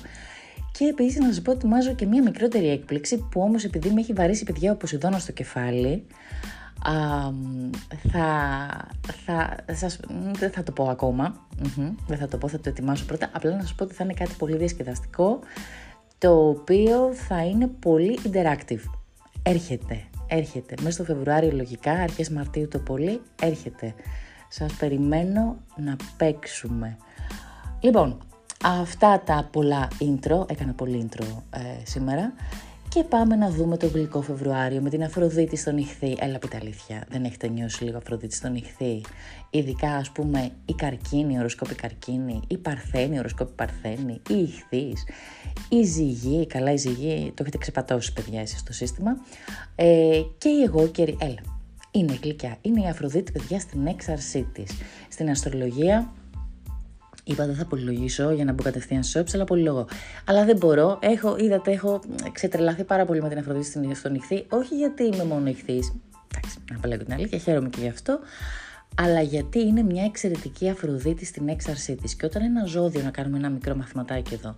και 0.72 0.86
επίσης 0.86 1.20
να 1.20 1.26
σας 1.26 1.42
πω 1.42 1.52
ότι 1.52 1.60
ετοιμάζω 1.60 1.94
και 1.94 2.06
μια 2.06 2.22
μικρότερη 2.22 2.70
έκπληξη 2.70 3.18
που 3.18 3.42
όμως 3.42 3.64
επειδή 3.64 3.90
με 3.90 4.00
έχει 4.00 4.14
βαρύσει 4.14 4.44
παιδιά 4.44 4.72
ο 4.72 4.76
Ποσειδώνας 4.76 5.22
στο 5.22 5.32
κεφάλι, 5.32 6.06
θα, 8.12 8.88
θα, 9.26 9.56
σας, 9.74 10.00
δεν 10.34 10.52
θα 10.52 10.64
το 10.64 10.72
πω 10.72 10.90
ακόμα, 10.90 11.48
δεν 12.08 12.18
θα 12.18 12.28
το 12.28 12.38
πω, 12.38 12.48
θα 12.48 12.60
το 12.60 12.70
ετοιμάσω 12.70 13.06
πρώτα, 13.06 13.30
απλά 13.32 13.56
να 13.56 13.62
σας 13.62 13.74
πω 13.74 13.84
ότι 13.84 13.94
θα 13.94 14.04
είναι 14.04 14.14
κάτι 14.14 14.34
πολύ 14.38 14.58
διασκεδαστικό, 14.58 15.40
το 16.26 16.48
οποίο 16.48 17.14
θα 17.14 17.46
είναι 17.46 17.68
πολύ 17.68 18.20
interactive. 18.24 18.82
Έρχεται, 19.44 20.04
έρχεται. 20.28 20.76
Μέσα 20.82 20.92
στο 20.92 21.04
Φεβρουάριο 21.04 21.52
λογικά, 21.52 21.92
αρχές 21.92 22.30
Μαρτίου 22.30 22.68
το 22.68 22.80
πολύ, 22.80 23.22
έρχεται. 23.42 23.94
Σας 24.48 24.74
περιμένω 24.74 25.58
να 25.76 25.96
παίξουμε. 26.18 26.98
Λοιπόν, 27.80 28.18
αυτά 28.64 29.22
τα 29.26 29.50
πολλά 29.52 29.88
intro, 30.00 30.52
έκανα 30.52 30.74
πολύ 30.74 31.10
intro 31.10 31.26
ε, 31.50 31.60
σήμερα, 31.84 32.34
και 32.96 33.04
πάμε 33.04 33.36
να 33.36 33.50
δούμε 33.50 33.78
το 33.78 33.88
γλυκό 33.88 34.22
Φεβρουάριο 34.22 34.82
με 34.82 34.90
την 34.90 35.04
Αφροδίτη 35.04 35.56
στον 35.56 35.78
Ιχθύ. 35.78 36.16
Έλα 36.20 36.40
πει 36.40 36.48
τα 36.48 36.58
αλήθεια, 36.62 37.06
δεν 37.10 37.24
έχετε 37.24 37.48
νιώσει 37.48 37.84
λίγο 37.84 37.98
Αφροδίτη 37.98 38.36
στον 38.36 38.56
Ιχθύ. 38.56 39.02
Ειδικά 39.50 39.96
ας 39.96 40.12
πούμε 40.12 40.50
η 40.66 40.74
Καρκίνη, 40.74 41.34
η 41.34 41.38
οροσκόπη 41.40 41.76
Καρκίνη, 41.76 42.42
η 42.48 42.58
Παρθένη, 42.58 43.16
η 43.16 43.20
οροσκόπη 43.20 43.52
Παρθένη, 43.56 44.22
η 44.30 44.36
Ιχθύς, 44.36 45.04
η 45.70 45.84
Ζυγή, 45.84 46.48
καλά 46.48 46.72
η 46.72 46.78
Ζυγή, 46.78 47.32
το 47.36 47.42
έχετε 47.42 47.58
ξεπατώσει 47.58 48.14
παιδιά 48.14 48.42
εσείς 48.42 48.60
στο 48.60 48.74
σύστημα. 48.74 49.18
Ε, 49.76 50.22
και 50.38 50.50
η 50.50 50.64
εγώ 50.64 50.88
και 50.88 51.02
έλα, 51.02 51.42
είναι 51.92 52.20
γλυκιά. 52.24 52.58
Είναι 52.62 52.82
η 52.82 52.88
Αφροδίτη 52.88 53.32
παιδιά 53.32 53.60
στην 53.60 53.88
έξαρσή 53.88 54.48
της. 54.54 54.72
Στην 55.10 55.30
αστρολογία 55.30 56.14
Είπα 57.28 57.46
δεν 57.46 57.56
θα 57.56 57.66
πολυλογήσω 57.66 58.32
για 58.32 58.46
να 58.46 58.54
μπω 58.54 58.64
κατευθείαν 58.64 59.04
στο 59.04 59.20
όψη, 59.20 59.36
αλλά 59.36 59.46
πολυλογώ. 59.46 59.88
Αλλά 60.26 60.46
δεν 60.46 60.58
μπορώ. 60.58 61.00
Έχω, 61.02 61.38
είδατε, 61.38 61.72
έχω 61.72 62.02
ξετρελαθεί 62.32 62.84
πάρα 62.84 63.06
πολύ 63.06 63.22
με 63.22 63.30
την 63.30 63.38
Αφροδίτη 63.38 63.96
στον 63.96 64.12
νυχθή. 64.12 64.46
Όχι 64.50 64.76
γιατί 64.76 65.04
είμαι 65.04 65.24
μόνο 65.24 65.50
ηχθή. 65.50 65.80
Εντάξει, 66.34 66.58
να 66.72 66.80
παλέω 66.80 66.98
την 66.98 67.14
αλήθεια, 67.14 67.38
χαίρομαι 67.38 67.70
και 67.70 67.82
γι' 67.82 67.88
αυτό. 67.88 68.20
Αλλά 68.96 69.22
γιατί 69.22 69.60
είναι 69.60 69.84
μια 69.84 70.04
εξαιρετική 70.04 70.70
Αφροδίτη 70.70 71.26
στην 71.26 71.48
έξαρσή 71.48 71.96
της. 71.96 72.16
Και 72.16 72.26
όταν 72.26 72.44
ένα 72.44 72.66
ζώδιο, 72.66 73.02
να 73.04 73.10
κάνουμε 73.10 73.38
ένα 73.38 73.50
μικρό 73.50 73.76
μαθηματάκι 73.76 74.34
εδώ, 74.34 74.56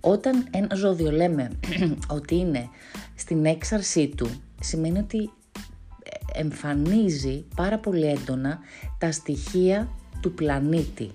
όταν 0.00 0.46
ένα 0.50 0.74
ζώδιο 0.74 1.10
λέμε 1.10 1.50
ότι 2.16 2.36
είναι 2.36 2.68
στην 3.14 3.44
έξαρσή 3.44 4.08
του, 4.16 4.30
σημαίνει 4.60 4.98
ότι 4.98 5.30
εμφανίζει 6.34 7.44
πάρα 7.56 7.78
πολύ 7.78 8.06
έντονα 8.06 8.58
τα 8.98 9.12
στοιχεία 9.12 9.88
του 10.20 10.32
πλανήτη. 10.32 11.10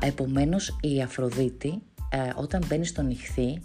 Επομένως 0.00 0.78
η 0.80 1.02
Αφροδίτη 1.02 1.82
ε, 2.08 2.18
όταν 2.34 2.62
μπαίνει 2.66 2.86
στον 2.86 3.06
νυχθή 3.06 3.60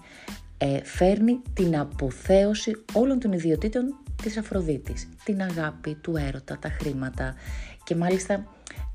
ε, 0.57 0.83
φέρνει 0.83 1.41
την 1.53 1.77
αποθέωση 1.77 2.83
όλων 2.93 3.19
των 3.19 3.31
ιδιωτήτων 3.31 3.95
της 4.23 4.37
Αφροδίτης. 4.37 5.09
Την 5.23 5.41
αγάπη, 5.41 5.95
του 6.01 6.15
έρωτα, 6.15 6.57
τα 6.59 6.69
χρήματα 6.69 7.35
και 7.83 7.95
μάλιστα 7.95 8.43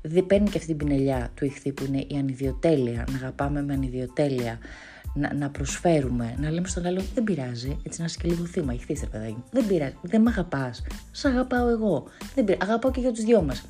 δεν 0.01 0.25
παίρνει 0.25 0.49
και 0.49 0.57
αυτή 0.57 0.75
την 0.75 0.77
πινελιά 0.77 1.31
του 1.33 1.45
ηχθή 1.45 1.71
που 1.71 1.83
είναι 1.85 1.99
η 1.99 2.15
ανιδιοτέλεια, 2.17 3.07
να 3.11 3.17
αγαπάμε 3.17 3.63
με 3.63 3.73
ανιδιοτέλεια, 3.73 4.57
να, 5.13 5.33
να 5.33 5.49
προσφέρουμε, 5.49 6.35
να 6.37 6.49
λέμε 6.51 6.67
στον 6.67 6.85
άλλο 6.85 7.01
δεν 7.13 7.23
πειράζει, 7.23 7.77
έτσι 7.83 7.99
να 7.99 8.05
είσαι 8.05 8.17
και 8.21 8.27
λίγο 8.27 8.45
θύμα, 8.45 8.73
ηχθείς 8.73 8.99
ρε 8.99 9.07
παιδάκι, 9.07 9.43
δεν 9.51 9.67
πειράζει, 9.67 9.95
δεν 10.01 10.21
με 10.21 10.29
αγαπάς, 10.29 10.83
σ' 11.11 11.25
αγαπάω 11.25 11.67
εγώ, 11.67 12.03
δεν 12.35 12.43
πειράζει, 12.43 12.63
αγαπάω 12.69 12.91
και 12.91 12.99
για 12.99 13.11
τους 13.11 13.23
δυο 13.23 13.41
μας. 13.41 13.65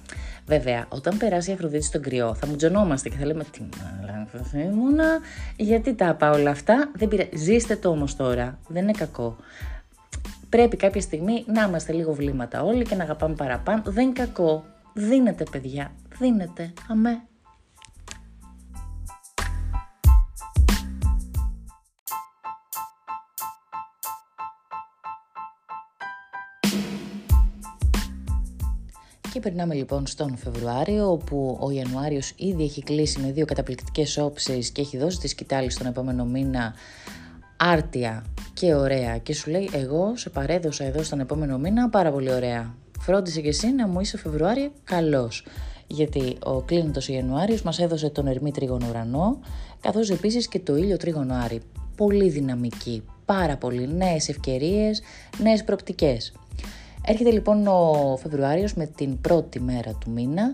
Βέβαια, 0.47 0.85
όταν 0.89 1.17
περάσει 1.17 1.49
η 1.49 1.53
Αφροδίτη 1.53 1.83
στον 1.83 2.01
κρυό, 2.01 2.35
θα 2.35 2.47
μου 2.47 2.55
τζονόμαστε 2.55 3.09
και 3.09 3.15
θα 3.17 3.25
λέμε 3.25 3.43
Τι 3.43 3.61
μαλάκα 3.61 4.67
ήμουνα, 4.69 5.19
γιατί 5.57 5.93
τα 5.93 6.07
είπα 6.07 6.31
όλα 6.31 6.49
αυτά. 6.49 6.91
Δεν 6.95 7.07
πειράζει. 7.07 7.29
Ζήστε 7.33 7.75
το 7.75 7.89
όμως 7.89 8.15
τώρα. 8.15 8.59
Δεν 8.67 8.83
είναι 8.83 8.91
κακό. 8.91 9.35
Πρέπει 10.49 10.77
κάποια 10.77 11.01
στιγμή 11.01 11.43
να 11.47 11.63
είμαστε 11.63 11.93
λίγο 11.93 12.13
βλήματα 12.13 12.63
όλοι 12.63 12.83
και 12.83 12.95
να 12.95 13.03
αγαπάμε 13.03 13.35
παραπάνω. 13.35 13.81
Δεν 13.85 14.03
είναι 14.03 14.13
κακό. 14.13 14.65
Δίνετε, 14.93 15.43
παιδιά. 15.51 15.91
Δίνετε. 16.19 16.73
Αμέ. 16.87 17.21
Και 29.37 29.43
περνάμε 29.43 29.73
λοιπόν 29.73 30.07
στον 30.07 30.37
Φεβρουάριο, 30.37 31.11
όπου 31.11 31.57
ο 31.61 31.71
Ιανουάριος 31.71 32.33
ήδη 32.35 32.63
έχει 32.63 32.83
κλείσει 32.83 33.19
με 33.19 33.31
δύο 33.31 33.45
καταπληκτικές 33.45 34.17
όψεις 34.17 34.69
και 34.69 34.81
έχει 34.81 34.97
δώσει 34.97 35.19
τη 35.19 35.27
σκητάλη 35.27 35.69
στον 35.69 35.87
επόμενο 35.87 36.25
μήνα 36.25 36.73
άρτια 37.57 38.25
και 38.53 38.73
ωραία 38.73 39.17
και 39.17 39.33
σου 39.33 39.49
λέει 39.49 39.69
εγώ 39.73 40.15
σε 40.15 40.29
παρέδωσα 40.29 40.83
εδώ 40.83 41.03
στον 41.03 41.19
επόμενο 41.19 41.57
μήνα 41.57 41.89
πάρα 41.89 42.11
πολύ 42.11 42.33
ωραία. 42.33 42.75
Φρόντισε 42.99 43.41
και 43.41 43.47
εσύ 43.47 43.71
να 43.71 43.87
μου 43.87 43.99
είσαι 43.99 44.17
Φεβρουάριο 44.17 44.71
καλός. 44.83 45.45
Γιατί 45.87 46.37
ο 46.43 46.61
κλείνοντας 46.61 47.09
ο 47.09 47.13
Ιανουάριος 47.13 47.61
μας 47.61 47.79
έδωσε 47.79 48.09
τον 48.09 48.27
Ερμή 48.27 48.51
Τρίγωνο 48.51 48.85
Ουρανό, 48.89 49.39
καθώς 49.81 50.09
επίσης 50.09 50.47
και 50.47 50.59
το 50.59 50.75
ήλιο 50.75 50.97
Τρίγωνο 50.97 51.33
Άρη. 51.33 51.61
Πολύ 51.95 52.29
δυναμική, 52.29 53.03
πάρα 53.25 53.57
πολύ 53.57 53.87
νέες 53.93 54.29
ευκαιρίες, 54.29 55.01
νέες 55.37 55.63
προπτικές. 55.63 56.33
Έρχεται 57.09 57.31
λοιπόν 57.31 57.67
ο 57.67 58.17
Φεβρουάριος 58.21 58.73
με 58.73 58.85
την 58.85 59.21
πρώτη 59.21 59.59
μέρα 59.59 59.93
του 59.93 60.11
μήνα 60.11 60.51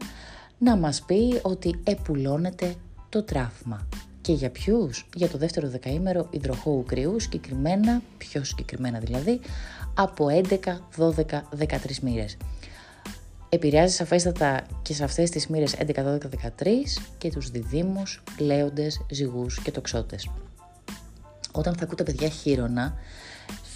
να 0.57 0.75
μας 0.75 1.01
πει 1.01 1.39
ότι 1.41 1.79
επουλώνεται 1.83 2.75
το 3.09 3.23
τράφμα. 3.23 3.87
Και 4.21 4.33
για 4.33 4.49
ποιους; 4.49 5.09
Για 5.15 5.29
το 5.29 5.37
δεύτερο 5.37 5.69
δεκαήμερο 5.69 6.27
υδροχώου 6.29 6.83
κρυού, 6.87 7.19
συγκεκριμένα, 7.19 8.01
πιο 8.17 8.43
συγκεκριμένα 8.43 8.99
δηλαδή, 8.99 9.39
από 9.93 10.27
11, 10.29 10.81
12, 10.97 11.43
13 11.57 11.99
μοίρες. 12.01 12.37
Επηρεάζει 13.49 13.95
σαφέστατα 13.95 14.61
και 14.81 14.93
σε 14.93 15.03
αυτές 15.03 15.29
τις 15.29 15.47
μοίρες 15.47 15.75
11, 15.75 16.03
12, 16.03 16.29
13 16.29 17.01
και 17.17 17.29
τους 17.29 17.49
διδήμους, 17.49 18.23
λέοντες, 18.39 19.05
ζυγούς 19.09 19.59
και 19.61 19.71
τοξότες. 19.71 20.29
Όταν 21.51 21.75
θα 21.75 21.83
ακούτε 21.83 22.03
παιδιά 22.03 22.27
χείρονα, 22.27 22.93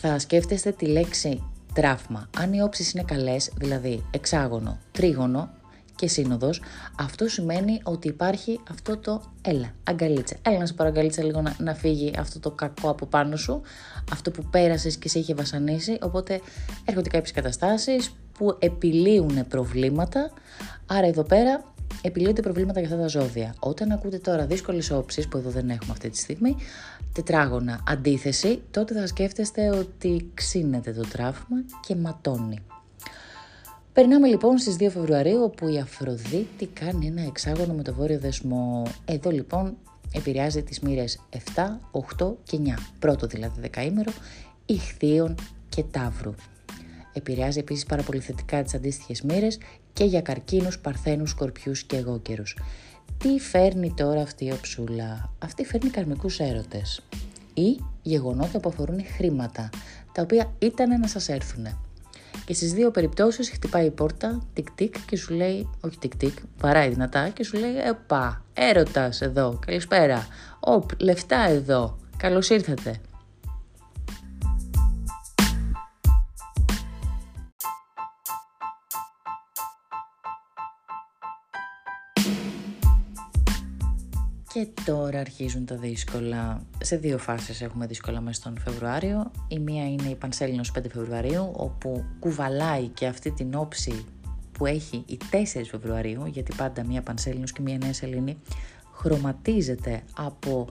θα 0.02 0.20
σκέφτεστε 0.20 0.72
τη 0.72 0.86
λέξη 0.86 1.44
τράφμα. 1.74 2.30
Αν 2.38 2.54
οι 2.54 2.62
όψεις 2.62 2.92
είναι 2.92 3.04
καλές, 3.04 3.52
δηλαδή 3.58 4.06
εξάγωνο, 4.12 4.78
τρίγωνο 4.92 5.50
και 5.96 6.08
σύνοδος, 6.08 6.62
αυτό 7.00 7.28
σημαίνει 7.28 7.82
ότι 7.84 8.08
υπάρχει 8.08 8.60
αυτό 8.70 8.98
το 8.98 9.22
έλα, 9.42 9.72
αγκαλίτσα. 9.84 10.36
Έλα 10.42 10.58
να 10.58 10.66
σου 10.66 10.74
πάρω 10.74 10.90
αγκαλίτσα 10.90 11.24
λίγο 11.24 11.42
να, 11.42 11.56
να 11.60 11.74
φύγει 11.74 12.14
αυτό 12.18 12.40
το 12.40 12.52
κακό 12.52 12.90
από 12.90 13.06
πάνω 13.06 13.36
σου, 13.36 13.62
αυτό 14.12 14.32
που 14.32 14.44
πέρασες 14.44 14.98
και 14.98 15.10
σε 15.10 15.20
είχε 15.20 15.34
βασανίσει, 15.34 15.98
οπότε 16.02 16.42
έρχονται 16.86 17.10
κάποιες 17.10 17.32
καταστάσεις 17.32 18.16
που 18.38 18.56
επιλύουν 18.60 19.48
προβλήματα, 19.48 20.32
άρα 20.86 21.08
εδώ 21.08 21.24
πέρα 21.24 21.64
επιλύονται 22.02 22.42
προβλήματα 22.42 22.80
για 22.80 22.90
αυτά 22.90 23.02
τα 23.02 23.08
ζώδια. 23.08 23.56
Όταν 23.60 23.92
ακούτε 23.92 24.18
τώρα 24.18 24.46
δύσκολες 24.46 24.92
όψεις, 24.92 25.28
που 25.28 25.38
εδώ 25.38 25.50
δεν 25.50 25.70
έχουμε 25.70 25.92
αυτή 25.92 26.10
τη 26.10 26.18
στιγμή, 26.18 26.56
τετράγωνα 27.18 27.84
αντίθεση, 27.88 28.62
τότε 28.72 28.94
θα 28.94 29.08
σκέφτεστε 29.08 29.70
ότι 29.70 30.32
ξύνεται 30.34 30.92
το 30.92 31.02
τραύμα 31.02 31.58
και 31.88 31.96
ματώνει. 31.96 32.60
Περνάμε 33.94 34.28
λοιπόν 34.28 34.58
στις 34.58 34.76
2 34.80 34.90
Φεβρουαρίου 34.92 35.44
όπου 35.44 35.68
η 35.68 35.80
Αφροδίτη 35.80 36.66
κάνει 36.66 37.08
ένα 37.08 37.22
εξάγωνο 37.22 37.74
με 37.74 37.84
το 37.84 37.94
βόρειο 37.94 38.20
δεσμό. 38.20 38.84
Εδώ 39.06 39.30
λοιπόν 39.30 39.78
επηρεάζει 40.12 40.64
τις 40.64 40.80
μοίρες 40.80 41.20
7, 41.34 41.38
8 42.20 42.34
και 42.44 42.60
9. 42.66 42.70
Πρώτο 43.00 43.28
δηλαδή 43.28 43.60
δεκαήμερο, 43.62 44.12
ηχθείων 44.66 45.36
και 45.70 45.84
ταύρου. 45.84 46.34
Επηρεάζει 47.14 47.60
επίσης 47.60 47.86
πάρα 47.86 48.02
πολύ 48.02 48.20
θετικά 48.20 48.64
τις 48.64 48.74
αντίστοιχες 48.74 49.22
μοίρες 49.22 49.58
και 49.94 50.04
για 50.04 50.22
καρκίνους, 50.22 50.80
παρθένους, 50.80 51.30
σκορπιούς 51.30 51.84
και 51.84 51.98
εγώκερους. 51.98 52.58
Τι 53.18 53.40
φέρνει 53.40 53.94
τώρα 53.96 54.22
αυτή 54.22 54.46
η 54.46 54.52
οψούλα; 54.52 55.30
Αυτή 55.40 55.66
φέρνει 55.66 55.90
καρμικούς 55.90 56.40
έρωτες 56.40 57.02
ή 57.54 57.78
γεγονότα 58.02 58.60
που 58.60 58.70
αφορούν 58.70 59.06
χρήματα, 59.18 59.70
τα 60.12 60.22
οποία 60.22 60.54
ήταν 60.60 61.00
να 61.00 61.08
σας 61.08 61.30
έρθουν. 61.30 61.68
Και 62.46 62.54
στις 62.54 62.74
δύο 62.74 62.92
περιπτώσεις 62.92 63.50
χτυπάει 63.50 63.86
η 63.86 63.92
πόρτα, 63.92 64.42
τικ 64.54 64.72
τικ 64.72 64.96
και 65.06 65.18
σου 65.18 65.34
λέει, 65.34 65.70
όχι 65.82 65.98
τικ 65.98 66.16
τικ, 66.16 66.38
βαράει 66.60 66.90
δυνατά 66.90 67.30
και 67.30 67.44
σου 67.44 67.58
λέει, 67.58 67.78
επα, 67.78 68.46
έρωτας 68.54 69.22
εδώ, 69.22 69.60
καλησπέρα, 69.66 70.28
οπ, 70.60 71.02
λεφτά 71.02 71.50
εδώ, 71.50 71.98
καλώς 72.18 72.50
ήρθατε. 72.50 73.00
Και 84.58 84.68
τώρα 84.86 85.20
αρχίζουν 85.20 85.66
τα 85.66 85.76
δύσκολα. 85.76 86.62
Σε 86.82 86.96
δύο 86.98 87.18
φάσεις 87.18 87.62
έχουμε 87.62 87.86
δύσκολα 87.86 88.22
μέσα 88.22 88.40
στον 88.40 88.60
Φεβρουάριο. 88.60 89.32
Η 89.48 89.60
μία 89.60 89.90
είναι 89.90 90.10
η 90.10 90.16
Πανσέλινος 90.16 90.72
5 90.78 90.82
Φεβρουαρίου, 90.94 91.52
όπου 91.56 92.06
κουβαλάει 92.20 92.88
και 92.88 93.06
αυτή 93.06 93.32
την 93.32 93.54
όψη 93.56 94.06
που 94.52 94.66
έχει 94.66 95.04
η 95.08 95.18
4 95.32 95.36
Φεβρουαρίου, 95.70 96.26
γιατί 96.26 96.56
πάντα 96.56 96.86
μία 96.86 97.02
Πανσέλινος 97.02 97.52
και 97.52 97.62
μία 97.62 97.78
Νέα 97.78 97.94
Σελήνη 97.94 98.38
χρωματίζεται 98.94 100.04
από 100.16 100.68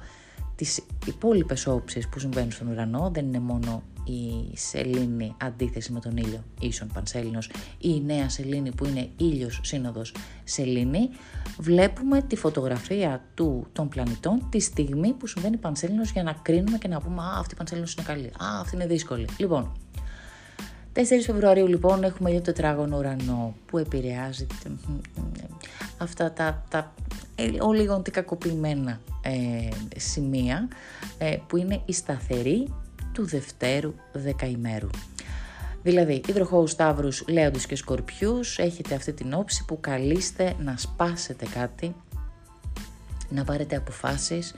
τις 0.56 0.82
υπόλοιπες 1.06 1.66
όψεις 1.66 2.08
που 2.08 2.18
συμβαίνουν 2.18 2.50
στον 2.50 2.68
ουρανό, 2.68 3.10
δεν 3.14 3.26
είναι 3.26 3.40
μόνο 3.40 3.82
η 4.06 4.56
σελήνη 4.56 5.34
αντίθεση 5.40 5.92
με 5.92 6.00
τον 6.00 6.16
ήλιο, 6.16 6.44
ίσον 6.60 6.88
πανσέλινος, 6.94 7.46
ή 7.46 7.52
η 7.78 8.02
νέα 8.06 8.28
σελήνη 8.28 8.74
που 8.74 8.84
είναι 8.84 9.08
ήλιος 9.16 9.60
σύνοδος 9.62 10.14
σελήνη, 10.44 11.08
βλέπουμε 11.58 12.22
τη 12.22 12.36
φωτογραφία 12.36 13.24
του, 13.34 13.66
των 13.72 13.88
πλανητών 13.88 14.46
τη 14.50 14.60
στιγμή 14.60 15.12
που 15.12 15.26
συμβαίνει 15.26 15.56
πανσέλινος 15.56 16.10
για 16.10 16.22
να 16.22 16.32
κρίνουμε 16.32 16.78
και 16.78 16.88
να 16.88 17.00
πούμε 17.00 17.22
«Α, 17.22 17.38
αυτή 17.38 17.54
η 17.54 17.56
πανσέλινος 17.56 17.94
είναι 17.94 18.06
καλή, 18.06 18.26
α, 18.26 18.60
αυτή 18.60 18.74
είναι 18.74 18.86
δύσκολη». 18.86 19.28
Λοιπόν, 19.38 19.72
4 20.94 20.98
Φεβρουαρίου 21.24 21.66
λοιπόν 21.66 22.04
έχουμε 22.04 22.30
το 22.30 22.40
τετράγωνο 22.40 22.98
ουρανό 22.98 23.54
που 23.66 23.78
επηρεάζει 23.78 24.46
αυτά 25.98 26.32
τα, 26.32 26.64
τα 26.68 26.92
ε, 27.34 27.62
ο 27.62 27.72
λίγο 27.72 28.02
κακοποιημένα 28.10 29.00
ε, 29.22 29.68
σημεία 29.96 30.68
ε, 31.18 31.36
που 31.46 31.56
είναι 31.56 31.80
η 31.84 31.92
σταθερή 31.92 32.68
του 33.16 33.26
Δευτέρου 33.26 33.94
Δεκαημέρου. 34.12 34.88
Δηλαδή, 35.82 36.22
υδροχώους 36.28 36.70
Σταύρους, 36.70 37.24
Λέοντες 37.28 37.66
και 37.66 37.76
Σκορπιούς, 37.76 38.58
έχετε 38.58 38.94
αυτή 38.94 39.12
την 39.12 39.32
όψη 39.32 39.64
που 39.64 39.80
καλείστε 39.80 40.54
να 40.58 40.76
σπάσετε 40.76 41.46
κάτι, 41.54 41.94
να 43.28 43.44
πάρετε 43.44 43.76
αποφάσεις, 43.76 44.54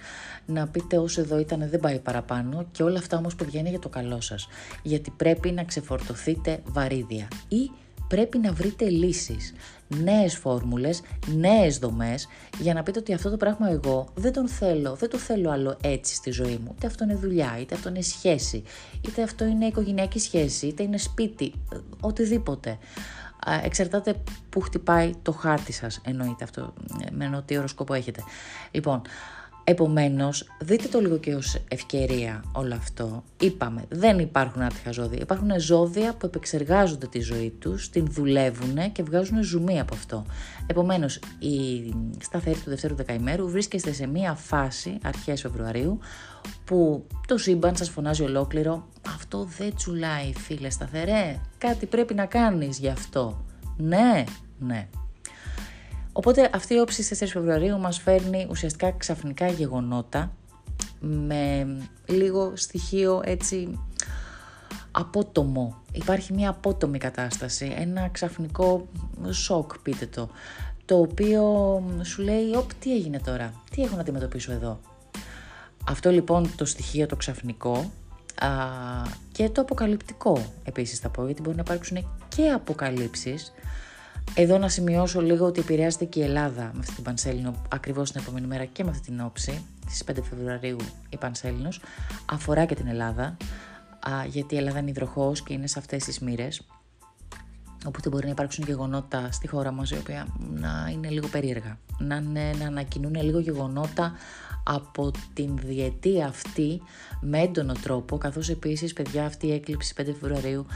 να 0.46 0.68
πείτε 0.68 0.98
όσο 0.98 1.20
εδώ 1.20 1.38
ήταν 1.38 1.68
δεν 1.70 1.80
πάει 1.80 1.98
παραπάνω 1.98 2.66
και 2.72 2.82
όλα 2.82 2.98
αυτά 2.98 3.16
όμως 3.16 3.34
παιδιά 3.34 3.60
είναι 3.60 3.68
για 3.68 3.78
το 3.78 3.88
καλό 3.88 4.20
σας. 4.20 4.48
Γιατί 4.82 5.10
πρέπει 5.10 5.50
να 5.50 5.64
ξεφορτωθείτε 5.64 6.62
βαρύδια 6.64 7.28
ή 7.48 7.70
πρέπει 8.08 8.38
να 8.38 8.52
βρείτε 8.52 8.88
λύσεις, 8.88 9.54
νέες 9.88 10.36
φόρμουλες, 10.36 11.02
νέες 11.36 11.78
δομές 11.78 12.28
για 12.58 12.74
να 12.74 12.82
πείτε 12.82 12.98
ότι 12.98 13.12
αυτό 13.12 13.30
το 13.30 13.36
πράγμα 13.36 13.70
εγώ 13.70 14.06
δεν 14.14 14.32
τον 14.32 14.48
θέλω, 14.48 14.94
δεν 14.94 15.10
το 15.10 15.18
θέλω 15.18 15.50
άλλο 15.50 15.76
έτσι 15.82 16.14
στη 16.14 16.30
ζωή 16.30 16.60
μου. 16.64 16.74
Είτε 16.76 16.86
αυτό 16.86 17.04
είναι 17.04 17.14
δουλειά, 17.14 17.56
είτε 17.60 17.74
αυτό 17.74 17.88
είναι 17.88 18.00
σχέση, 18.00 18.62
είτε 19.00 19.22
αυτό 19.22 19.44
είναι 19.44 19.66
οικογενειακή 19.66 20.18
σχέση, 20.18 20.66
είτε 20.66 20.82
είναι 20.82 20.98
σπίτι, 20.98 21.54
οτιδήποτε. 22.00 22.78
Εξαρτάται 23.62 24.14
που 24.50 24.60
χτυπάει 24.60 25.14
το 25.22 25.32
χάρτη 25.32 25.72
σας, 25.72 26.00
εννοείται 26.04 26.44
αυτό, 26.44 26.74
με 27.12 27.24
εννοώ 27.24 27.42
τι 27.42 27.58
οροσκόπο 27.58 27.94
έχετε. 27.94 28.22
Λοιπόν, 28.70 29.02
Επομένως, 29.70 30.46
δείτε 30.60 30.88
το 30.88 31.00
λίγο 31.00 31.18
και 31.18 31.34
ως 31.34 31.58
ευκαιρία 31.68 32.44
όλο 32.52 32.74
αυτό. 32.74 33.24
Είπαμε, 33.40 33.84
δεν 33.88 34.18
υπάρχουν 34.18 34.62
άτυχα 34.62 34.90
ζώδια. 34.90 35.18
Υπάρχουν 35.20 35.60
ζώδια 35.60 36.14
που 36.14 36.26
επεξεργάζονται 36.26 37.06
τη 37.06 37.20
ζωή 37.20 37.50
τους, 37.58 37.90
την 37.90 38.06
δουλεύουν 38.10 38.92
και 38.92 39.02
βγάζουν 39.02 39.42
ζουμί 39.42 39.80
από 39.80 39.94
αυτό. 39.94 40.26
Επομένως, 40.66 41.20
η 41.38 41.92
σταθερή 42.20 42.58
του 42.58 42.70
δευτέρου 42.70 42.94
δεκαημέρου 42.94 43.48
βρίσκεστε 43.48 43.92
σε 43.92 44.06
μία 44.06 44.34
φάση, 44.34 44.98
αρχές 45.02 45.40
Φεβρουαρίου, 45.40 45.98
που 46.64 47.06
το 47.26 47.38
σύμπαν 47.38 47.76
σας 47.76 47.88
φωνάζει 47.88 48.22
ολόκληρο 48.22 48.88
«Αυτό 49.14 49.48
δεν 49.58 49.74
τσουλάει 49.74 50.32
φίλε 50.34 50.70
σταθερέ, 50.70 51.40
κάτι 51.58 51.86
πρέπει 51.86 52.14
να 52.14 52.26
κάνεις 52.26 52.78
γι' 52.78 52.88
αυτό». 52.88 53.44
Ναι, 53.76 54.24
ναι. 54.58 54.88
Οπότε 56.18 56.50
αυτή 56.52 56.74
η 56.74 56.78
όψη 56.78 57.02
στις 57.02 57.22
4 57.22 57.26
Φεβρουαρίου 57.32 57.78
μας 57.78 57.98
φέρνει 57.98 58.46
ουσιαστικά 58.50 58.90
ξαφνικά 58.90 59.48
γεγονότα 59.48 60.32
με 61.00 61.66
λίγο 62.06 62.52
στοιχείο 62.56 63.22
έτσι 63.24 63.78
απότομο. 64.90 65.82
Υπάρχει 65.92 66.32
μια 66.32 66.50
απότομη 66.50 66.98
κατάσταση, 66.98 67.74
ένα 67.76 68.08
ξαφνικό 68.08 68.88
σοκ 69.30 69.78
πείτε 69.78 70.06
το, 70.06 70.28
το 70.84 70.98
οποίο 70.98 71.42
σου 72.02 72.22
λέει 72.22 72.54
«Οπ, 72.56 72.74
τι 72.74 72.94
έγινε 72.94 73.20
τώρα, 73.20 73.52
τι 73.70 73.82
έχω 73.82 73.94
να 73.94 74.00
αντιμετωπίσω 74.00 74.52
εδώ». 74.52 74.80
Αυτό 75.88 76.10
λοιπόν 76.10 76.50
το 76.56 76.64
στοιχείο 76.64 77.06
το 77.06 77.16
ξαφνικό 77.16 77.90
α, 78.40 78.48
και 79.32 79.48
το 79.48 79.60
αποκαλυπτικό 79.60 80.52
επίσης 80.64 80.98
θα 80.98 81.08
πω, 81.08 81.24
γιατί 81.24 81.42
μπορεί 81.42 81.56
να 81.56 81.62
υπάρξουν 81.66 82.08
και 82.28 82.50
αποκαλύψεις 82.50 83.52
εδώ 84.34 84.58
να 84.58 84.68
σημειώσω 84.68 85.20
λίγο 85.20 85.46
ότι 85.46 85.60
επηρεάζεται 85.60 86.04
και 86.04 86.20
η 86.20 86.22
Ελλάδα 86.22 86.70
με 86.72 86.78
αυτή 86.78 86.94
την 86.94 87.04
Πανσέλινο 87.04 87.54
ακριβώς 87.68 88.12
την 88.12 88.20
επόμενη 88.20 88.46
μέρα 88.46 88.64
και 88.64 88.84
με 88.84 88.90
αυτή 88.90 89.10
την 89.10 89.20
όψη. 89.20 89.64
Στις 89.86 90.04
5 90.10 90.22
Φεβρουαρίου 90.30 90.76
η 91.08 91.16
Πανσέλινος 91.16 91.80
αφορά 92.26 92.64
και 92.64 92.74
την 92.74 92.86
Ελλάδα, 92.86 93.36
α, 94.08 94.24
γιατί 94.26 94.54
η 94.54 94.58
Ελλάδα 94.58 94.78
είναι 94.78 94.90
υδροχός 94.90 95.42
και 95.42 95.52
είναι 95.52 95.66
σε 95.66 95.78
αυτές 95.78 96.04
τις 96.04 96.18
μοίρες. 96.18 96.66
Οπότε 97.86 98.08
μπορεί 98.08 98.24
να 98.24 98.30
υπάρξουν 98.30 98.64
γεγονότα 98.64 99.32
στη 99.32 99.48
χώρα 99.48 99.70
μας, 99.70 99.90
η 99.90 99.94
οποία 99.94 100.26
να 100.38 100.88
είναι 100.92 101.08
λίγο 101.08 101.28
περίεργα. 101.28 101.78
Να, 101.98 102.20
να 102.20 102.66
ανακοινούν 102.66 103.14
λίγο 103.14 103.38
γεγονότα 103.38 104.12
από 104.62 105.10
την 105.32 105.56
διετία 105.56 106.26
αυτή 106.26 106.82
με 107.20 107.38
έντονο 107.38 107.72
τρόπο, 107.82 108.18
καθώς 108.18 108.48
επίσης, 108.48 108.92
παιδιά, 108.92 109.24
αυτή 109.24 109.46
η 109.46 109.52
έκλειψη 109.52 109.94
5 109.96 110.04
Φεβρουαρίου 110.04 110.66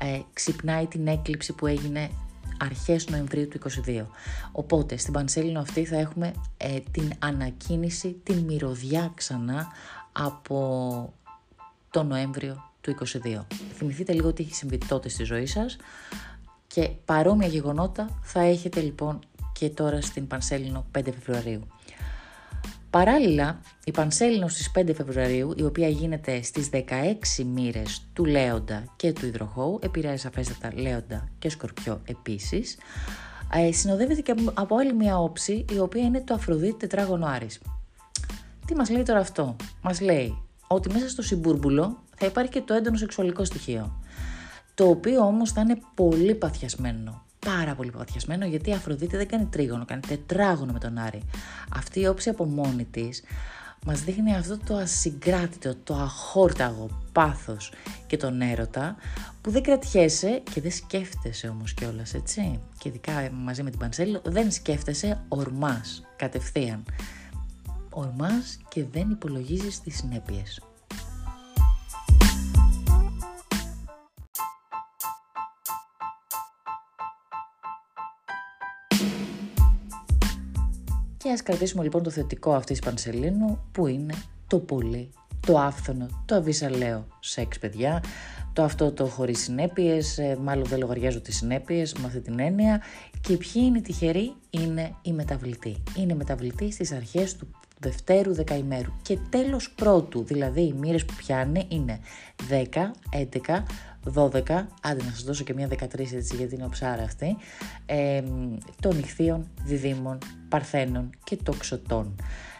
ε, 0.00 0.20
ξυπνάει 0.32 0.86
την 0.86 1.06
έκλειψη 1.06 1.52
που 1.52 1.66
έγινε 1.66 2.10
αρχές 2.60 3.08
Νοεμβρίου 3.08 3.48
του 3.48 3.58
2022. 3.86 4.04
Οπότε 4.52 4.96
στην 4.96 5.12
Πανσέλινο 5.12 5.60
αυτή 5.60 5.84
θα 5.84 5.96
έχουμε 5.96 6.32
ε, 6.56 6.78
την 6.90 7.12
ανακίνηση, 7.18 8.20
την 8.22 8.38
μυρωδιά 8.38 9.12
ξανά 9.14 9.66
από 10.12 11.12
το 11.90 12.02
Νοέμβριο 12.02 12.70
του 12.80 12.94
2022. 13.24 13.44
Θυμηθείτε 13.74 14.12
λίγο 14.12 14.32
τι 14.32 14.42
έχει 14.42 14.54
συμβεί 14.54 14.78
τότε 14.78 15.08
στη 15.08 15.24
ζωή 15.24 15.46
σας 15.46 15.76
και 16.66 16.90
παρόμοια 17.04 17.48
γεγονότα 17.48 18.18
θα 18.22 18.40
έχετε 18.40 18.80
λοιπόν 18.80 19.18
και 19.52 19.70
τώρα 19.70 20.00
στην 20.00 20.26
Πανσέλινο 20.26 20.86
5 20.98 21.02
Φεβρουαρίου. 21.04 21.66
Παράλληλα, 22.90 23.60
η 23.84 23.90
Πανσέλινο 23.90 24.48
στις 24.48 24.70
5 24.78 24.92
Φεβρουαρίου, 24.94 25.54
η 25.56 25.62
οποία 25.62 25.88
γίνεται 25.88 26.42
στις 26.42 26.70
16 26.72 27.44
μοίρες 27.44 28.06
του 28.12 28.24
Λέοντα 28.24 28.84
και 28.96 29.12
του 29.12 29.26
Ιδροχώου, 29.26 29.78
επηρεάζει 29.82 30.20
σαφέστατα 30.20 30.80
Λέοντα 30.80 31.28
και 31.38 31.50
Σκορπιό 31.50 32.00
επίσης, 32.04 32.78
ε, 33.54 33.72
συνοδεύεται 33.72 34.20
και 34.20 34.34
από 34.54 34.76
άλλη 34.76 34.94
μια 34.94 35.18
όψη, 35.18 35.64
η 35.72 35.78
οποία 35.78 36.02
είναι 36.02 36.20
το 36.20 36.34
Αφροδίτη 36.34 36.76
τετράγωνο 36.76 37.26
Άρης. 37.26 37.60
Τι 38.66 38.74
μας 38.74 38.90
λέει 38.90 39.02
τώρα 39.02 39.20
αυτό; 39.20 39.56
Μας 39.82 40.00
λέει 40.00 40.42
ότι 40.66 40.92
μέσα 40.92 41.08
στο 41.08 41.22
συμπούρμπουλο 41.22 42.02
θα 42.16 42.26
υπάρχει 42.26 42.52
και 42.52 42.60
το 42.60 42.74
έντονο 42.74 42.96
σεξουαλικό 42.96 43.44
στοιχείο, 43.44 44.00
το 44.74 44.88
οποίο 44.88 45.20
όμως 45.20 45.52
θα 45.52 45.60
είναι 45.60 45.78
πολύ 45.94 46.34
παθιασμένο, 46.34 47.22
πάρα 47.56 47.74
πολύ 47.74 47.90
παθιασμένο 47.90 48.46
γιατί 48.46 48.70
η 48.70 48.72
Αφροδίτη 48.72 49.16
δεν 49.16 49.28
κάνει 49.28 49.44
τρίγωνο, 49.44 49.84
κάνει 49.84 50.00
τετράγωνο 50.00 50.72
με 50.72 50.78
τον 50.78 50.98
Άρη. 50.98 51.22
Αυτή 51.76 52.00
η 52.00 52.06
όψη 52.06 52.28
από 52.28 52.44
μόνη 52.44 52.84
της 52.84 53.22
μας 53.86 54.00
δείχνει 54.04 54.34
αυτό 54.34 54.58
το 54.66 54.76
ασυγκράτητο, 54.76 55.74
το 55.84 55.94
αχόρταγο 55.94 56.88
πάθος 57.12 57.72
και 58.06 58.16
τον 58.16 58.40
έρωτα 58.40 58.96
που 59.40 59.50
δεν 59.50 59.62
κρατιέσαι 59.62 60.42
και 60.52 60.60
δεν 60.60 60.70
σκέφτεσαι 60.70 61.48
όμως 61.48 61.74
κιόλας, 61.74 62.14
έτσι. 62.14 62.60
Και 62.78 62.88
ειδικά 62.88 63.30
μαζί 63.32 63.62
με 63.62 63.70
την 63.70 63.78
Πανσέλη 63.78 64.20
δεν 64.24 64.50
σκέφτεσαι, 64.50 65.20
ορμάς 65.28 66.02
κατευθείαν. 66.16 66.84
Ορμάς 67.90 68.58
και 68.68 68.84
δεν 68.92 69.10
υπολογίζεις 69.10 69.80
τις 69.80 69.96
συνέπειες. 69.96 70.60
Και 81.28 81.34
ας 81.34 81.42
κρατήσουμε 81.42 81.82
λοιπόν 81.82 82.02
το 82.02 82.10
θετικό 82.10 82.52
αυτής 82.52 82.78
της 82.78 82.86
Πανσελίνου 82.86 83.58
που 83.72 83.86
είναι 83.86 84.14
το 84.46 84.58
πολύ, 84.58 85.10
το 85.46 85.58
άφθονο, 85.58 86.06
το 86.24 86.34
αβυσαλαίο 86.34 87.06
σεξ 87.20 87.58
παιδιά, 87.58 88.02
το 88.52 88.62
αυτό 88.62 88.92
το 88.92 89.06
χωρίς 89.06 89.38
συνέπειες, 89.42 90.18
ε, 90.18 90.38
μάλλον 90.42 90.64
δεν 90.64 90.78
λογαριάζω 90.78 91.20
τις 91.20 91.36
συνέπειες 91.36 91.92
με 91.92 92.06
αυτή 92.06 92.20
την 92.20 92.38
έννοια. 92.38 92.82
Και 93.20 93.36
ποιοι 93.36 93.62
είναι 93.64 93.80
τυχεροί; 93.80 94.32
Είναι 94.50 94.94
η 95.02 95.12
μεταβλητή. 95.12 95.82
Είναι 95.96 96.14
μεταβλητή 96.14 96.72
στις 96.72 96.92
αρχές 96.92 97.36
του 97.36 97.48
δευτέρου 97.78 98.34
δεκαημέρου. 98.34 98.92
Και 99.02 99.18
τέλος 99.28 99.70
πρώτου, 99.70 100.24
δηλαδή 100.24 100.60
οι 100.60 100.72
μοίρες 100.72 101.04
που 101.04 101.14
πιάνει 101.16 101.66
είναι 101.68 102.00
10, 102.48 102.90
11, 103.10 103.64
12, 104.14 104.42
άντε 104.82 105.04
να 105.04 105.10
σας 105.10 105.22
δώσω 105.22 105.44
και 105.44 105.54
μια 105.54 105.68
13 105.68 105.98
έτσι 105.98 106.36
γιατί 106.36 106.54
είναι 106.54 106.68
ψάρα 106.70 107.02
αυτή, 107.02 107.36
ε, 107.86 108.22
των 108.80 108.98
ηχθείων, 108.98 109.48
διδήμων, 109.64 110.18
παρθένων 110.48 111.10
και 111.24 111.36
τοξωτών. 111.36 112.14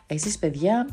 Εσείς 0.06 0.38
παιδιά, 0.38 0.86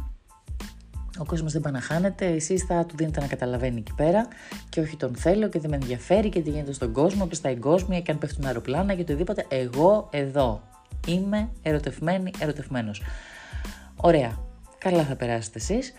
ο 1.18 1.26
κόσμος 1.26 1.52
δεν 1.54 1.62
παναχάνεται, 1.62 2.26
εσείς 2.26 2.64
θα 2.64 2.86
του 2.86 2.96
δίνετε 2.98 3.20
να 3.20 3.28
καταλαβαίνει 3.28 3.78
εκεί 3.78 3.94
πέρα 3.96 4.28
και 4.70 4.80
όχι 4.80 4.98
τον 4.98 5.16
θέλω 5.16 5.50
και 5.50 5.60
δεν 5.60 5.70
με 5.70 5.76
ενδιαφέρει 5.76 6.30
και 6.30 6.42
τι 6.42 6.50
γίνεται 6.50 6.74
στον 6.74 6.92
κόσμο 6.92 7.28
και 7.28 7.36
στα 7.36 7.50
εγκόσμια 7.50 8.02
και 8.02 8.12
αν 8.12 8.18
πέφτουν 8.18 8.46
αεροπλάνα 8.46 8.94
και 8.94 9.02
οτιδήποτε, 9.02 9.46
εγώ 9.50 10.10
εδώ 10.12 10.62
είμαι 11.08 11.50
ερωτευμένη, 11.62 12.32
ερωτευμένος. 12.40 13.02
Ωραία, 13.96 14.38
καλά 14.90 15.04
θα 15.04 15.16
περάσετε 15.16 15.60
εσείς. 15.60 15.94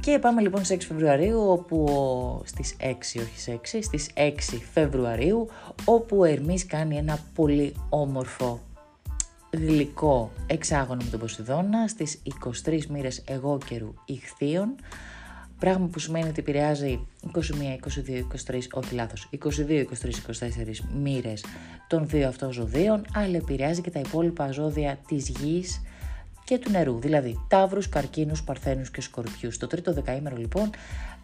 Και 0.00 0.18
πάμε 0.18 0.40
λοιπόν 0.40 0.64
στις 0.64 0.76
6 0.76 0.84
Φεβρουαρίου, 0.88 1.40
όπου 1.48 2.42
στις 2.44 2.76
6, 2.80 3.20
όχι 3.20 3.38
στις 3.38 3.48
6, 3.48 3.78
στις 3.82 4.10
6 4.14 4.60
Φεβρουαρίου, 4.72 5.48
όπου 5.84 6.18
ο 6.18 6.24
Ερμής 6.24 6.66
κάνει 6.66 6.96
ένα 6.96 7.18
πολύ 7.34 7.74
όμορφο 7.88 8.60
γλυκό 9.50 10.30
εξάγωνο 10.46 11.02
με 11.04 11.10
τον 11.10 11.20
Ποσειδώνα 11.20 11.88
στις 11.88 12.22
23 12.64 12.84
μοίρες 12.86 13.22
εγώκερου 13.26 13.94
ηχθείων, 14.04 14.74
πράγμα 15.58 15.86
που 15.86 15.98
σημαίνει 15.98 16.28
ότι 16.28 16.40
επηρεάζει 16.40 17.06
21, 17.34 17.38
22, 18.08 18.26
23, 18.52 18.60
όχι 18.72 18.94
λάθος, 18.94 19.28
22, 19.30 19.38
23, 19.68 19.84
24 19.84 20.84
μοίρες 21.02 21.44
των 21.88 22.08
δύο 22.08 22.28
αυτών 22.28 22.52
ζωδίων, 22.52 23.04
αλλά 23.14 23.36
επηρεάζει 23.36 23.80
και 23.80 23.90
τα 23.90 23.98
υπόλοιπα 24.00 24.50
ζώδια 24.50 24.98
της 25.06 25.28
γης, 25.28 25.82
και 26.46 26.58
του 26.58 26.70
νερού, 26.70 26.98
δηλαδή 26.98 27.44
τάβρους, 27.48 27.88
καρκίνους, 27.88 28.42
παρθένους 28.42 28.90
και 28.90 29.00
σκορπιούς. 29.00 29.58
Το 29.58 29.66
τρίτο 29.66 29.92
δεκαήμερο 29.92 30.36
λοιπόν 30.36 30.70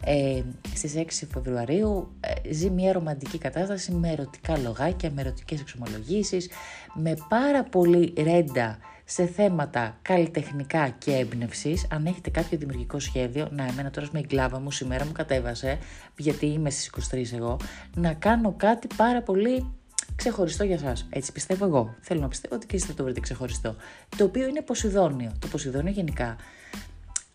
ε, 0.05 0.41
στις 0.75 0.93
6 0.95 1.27
Φεβρουαρίου 1.31 2.11
ε, 2.19 2.53
ζει 2.53 2.69
μια 2.69 2.91
ρομαντική 2.91 3.37
κατάσταση 3.37 3.91
με 3.91 4.09
ερωτικά 4.11 4.57
λογάκια, 4.57 5.11
με 5.11 5.21
ερωτικές 5.21 5.59
εξομολογήσεις, 5.59 6.49
με 6.93 7.13
πάρα 7.29 7.63
πολύ 7.63 8.13
ρέντα 8.17 8.77
σε 9.05 9.25
θέματα 9.25 9.97
καλλιτεχνικά 10.01 10.89
και 10.89 11.11
έμπνευσης. 11.11 11.87
Αν 11.89 12.05
έχετε 12.05 12.29
κάποιο 12.29 12.57
δημιουργικό 12.57 12.99
σχέδιο, 12.99 13.47
να 13.51 13.65
εμένα 13.65 13.89
τώρα 13.89 14.07
με 14.11 14.19
εγκλάβα 14.19 14.59
μου 14.59 14.71
σήμερα 14.71 15.05
μου 15.05 15.11
κατέβασε, 15.11 15.77
γιατί 16.17 16.45
είμαι 16.45 16.69
στις 16.69 16.91
23 17.13 17.33
εγώ, 17.33 17.57
να 17.95 18.13
κάνω 18.13 18.53
κάτι 18.57 18.87
πάρα 18.95 19.21
πολύ 19.21 19.73
ξεχωριστό 20.15 20.63
για 20.63 20.77
σας. 20.77 21.07
Έτσι 21.09 21.31
πιστεύω 21.31 21.65
εγώ. 21.65 21.95
Θέλω 22.01 22.21
να 22.21 22.27
πιστεύω 22.27 22.55
ότι 22.55 22.65
και 22.65 22.75
εσείς 22.75 22.87
θα 22.87 22.93
το 22.93 23.03
βρείτε 23.03 23.19
ξεχωριστό. 23.19 23.75
Το 24.17 24.23
οποίο 24.23 24.47
είναι 24.47 24.61
Ποσειδόνιο. 24.61 25.31
Το 25.39 25.47
Ποσειδόνιο 25.47 25.91
γενικά. 25.91 26.35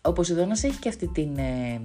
Ο 0.01 0.13
Ποσειδώνας 0.13 0.63
έχει 0.63 0.77
και 0.77 0.89
αυτή 0.89 1.07
την, 1.07 1.37
ε, 1.37 1.81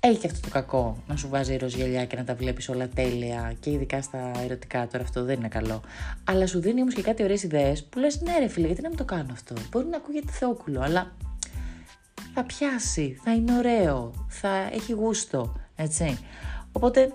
έχει 0.00 0.26
αυτό 0.26 0.40
το 0.40 0.48
κακό 0.48 1.02
να 1.06 1.16
σου 1.16 1.28
βάζει 1.28 1.56
ροζγελιά 1.56 2.04
και 2.04 2.16
να 2.16 2.24
τα 2.24 2.34
βλέπεις 2.34 2.68
όλα 2.68 2.88
τέλεια 2.88 3.54
και 3.60 3.70
ειδικά 3.70 4.02
στα 4.02 4.30
ερωτικά 4.44 4.86
τώρα 4.86 5.04
αυτό 5.04 5.24
δεν 5.24 5.38
είναι 5.38 5.48
καλό. 5.48 5.82
Αλλά 6.24 6.46
σου 6.46 6.60
δίνει 6.60 6.80
όμως 6.80 6.94
και 6.94 7.02
κάτι 7.02 7.22
ωραίες 7.22 7.42
ιδέες 7.42 7.84
που 7.84 7.98
λες 7.98 8.20
ναι 8.20 8.38
ρε 8.38 8.48
φίλε 8.48 8.66
γιατί 8.66 8.82
να 8.82 8.88
μην 8.88 8.98
το 8.98 9.04
κάνω 9.04 9.32
αυτό; 9.32 9.54
Μπορεί 9.70 9.86
να 9.86 9.96
ακούγεται 9.96 10.32
θεόκουλο 10.32 10.80
αλλά 10.80 11.12
θα 12.34 12.44
πιάσει, 12.44 13.20
θα 13.24 13.34
είναι 13.34 13.56
ωραίο, 13.56 14.26
θα 14.28 14.48
έχει 14.72 14.92
γούστο, 14.92 15.56
έτσι. 15.76 16.18
Οπότε 16.72 17.12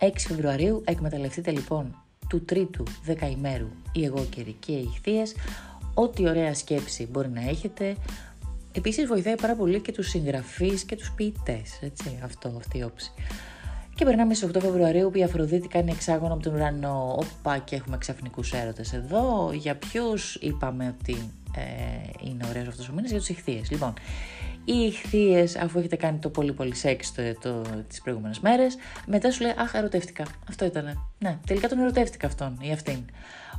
6 0.00 0.08
Φεβρουαρίου 0.16 0.82
εκμεταλλευτείτε 0.86 1.50
λοιπόν 1.50 2.02
του 2.28 2.44
τρίτου 2.44 2.82
δεκαημέρου 3.04 3.68
οι 3.92 4.04
εγώκεροι 4.04 4.56
και 4.58 4.72
οι 4.72 4.90
ηχθείες, 4.92 5.34
ό,τι 5.94 6.28
ωραία 6.28 6.54
σκέψη 6.54 7.08
μπορεί 7.10 7.28
να 7.28 7.40
έχετε, 7.40 7.96
Επίσης 8.72 9.06
βοηθάει 9.06 9.34
πάρα 9.34 9.54
πολύ 9.54 9.80
και 9.80 9.92
τους 9.92 10.08
συγγραφείς 10.08 10.84
και 10.84 10.96
τους 10.96 11.12
ποιητές, 11.12 11.78
έτσι, 11.80 12.18
αυτό, 12.24 12.54
αυτή 12.58 12.78
η 12.78 12.82
όψη. 12.82 13.12
Και 13.94 14.04
περνάμε 14.04 14.34
στις 14.34 14.48
8 14.48 14.60
Φεβρουαρίου 14.60 15.10
που 15.10 15.18
η 15.18 15.22
Αφροδίτη 15.22 15.68
κάνει 15.68 15.90
εξάγωνο 15.90 16.34
από 16.34 16.42
τον 16.42 16.54
ουρανό. 16.54 17.18
Όπα 17.18 17.58
και 17.58 17.76
έχουμε 17.76 17.98
ξαφνικούς 17.98 18.52
έρωτες 18.52 18.92
εδώ. 18.92 19.50
Για 19.52 19.76
ποιους 19.76 20.34
είπαμε 20.34 20.94
ότι 21.00 21.30
ε, 21.56 22.28
είναι 22.28 22.46
ωραίος 22.48 22.68
αυτός 22.68 22.88
ο 22.88 22.92
μήνας, 22.92 23.10
για 23.10 23.18
τους 23.18 23.28
ηχθείες. 23.28 23.70
Λοιπόν, 23.70 23.94
οι 24.68 24.86
ηχθείες, 24.86 25.56
αφού 25.56 25.78
έχετε 25.78 25.96
κάνει 25.96 26.18
το 26.18 26.28
πολύ 26.28 26.52
πολύ 26.52 26.74
σεξ 26.74 27.12
το, 27.14 27.22
το, 27.40 27.62
τις 27.88 28.00
προηγούμενες 28.00 28.40
μέρες, 28.40 28.76
μετά 29.06 29.30
σου 29.30 29.42
λέει 29.42 29.54
Αχ, 29.56 29.74
ερωτεύτηκα. 29.74 30.24
Αυτό 30.48 30.64
ήταν. 30.64 31.08
Ναι, 31.18 31.38
τελικά 31.46 31.68
τον 31.68 31.78
ερωτεύτηκα 31.78 32.26
αυτόν 32.26 32.58
ή 32.60 32.72
αυτήν. 32.72 33.04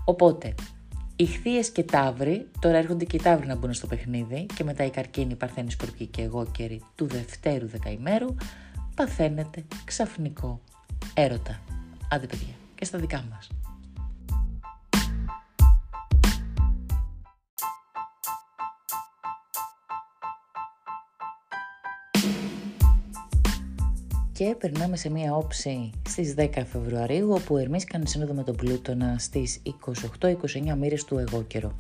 Οπότε, 0.05 0.53
Ιχθείε 1.15 1.61
και 1.61 1.83
ταύροι, 1.83 2.47
τώρα 2.59 2.77
έρχονται 2.77 3.05
και 3.05 3.15
οι 3.15 3.21
ταύροι 3.21 3.47
να 3.47 3.55
μπουν 3.55 3.73
στο 3.73 3.87
παιχνίδι 3.87 4.45
και 4.55 4.63
μετά 4.63 4.85
οι 4.85 4.89
καρκίνοι, 4.89 5.35
παρθένοι, 5.35 5.71
σκορπιοί 5.71 6.07
και 6.07 6.21
εγώ 6.21 6.47
καιροί 6.51 6.81
του 6.95 7.07
δευτέρου 7.07 7.67
δεκαημέρου, 7.67 8.35
παθαίνετε 8.95 9.63
ξαφνικό 9.85 10.61
έρωτα. 11.13 11.59
Άντε 12.09 12.25
παιδιά, 12.25 12.53
και 12.75 12.85
στα 12.85 12.97
δικά 12.97 13.23
μας. 13.29 13.49
Και 24.39 24.55
περνάμε 24.59 24.97
σε 24.97 25.09
μία 25.09 25.35
όψη 25.35 25.89
στις 26.07 26.35
10 26.37 26.49
Φεβρουαρίου 26.65 27.31
όπου 27.31 27.55
ο 27.55 27.57
Ερμής 27.57 27.83
κάνει 27.83 28.07
σύνοδο 28.07 28.33
με 28.33 28.43
τον 28.43 28.55
Πλούτονα 28.55 29.15
στις 29.17 29.61
28-29 30.21 30.33
μοίρες 30.79 31.03
του 31.03 31.17
εγώ 31.17 31.43
καιρό. 31.43 31.75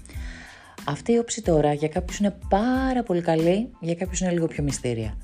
Αυτή 0.85 1.11
η 1.11 1.17
όψη 1.17 1.41
τώρα 1.41 1.73
για 1.73 1.87
κάποιους 1.87 2.19
είναι 2.19 2.37
πάρα 2.49 3.03
πολύ 3.03 3.21
καλή, 3.21 3.69
για 3.79 3.95
κάποιους 3.95 4.19
είναι 4.19 4.31
λίγο 4.31 4.47
πιο 4.47 4.63
μυστήρια. 4.63 5.17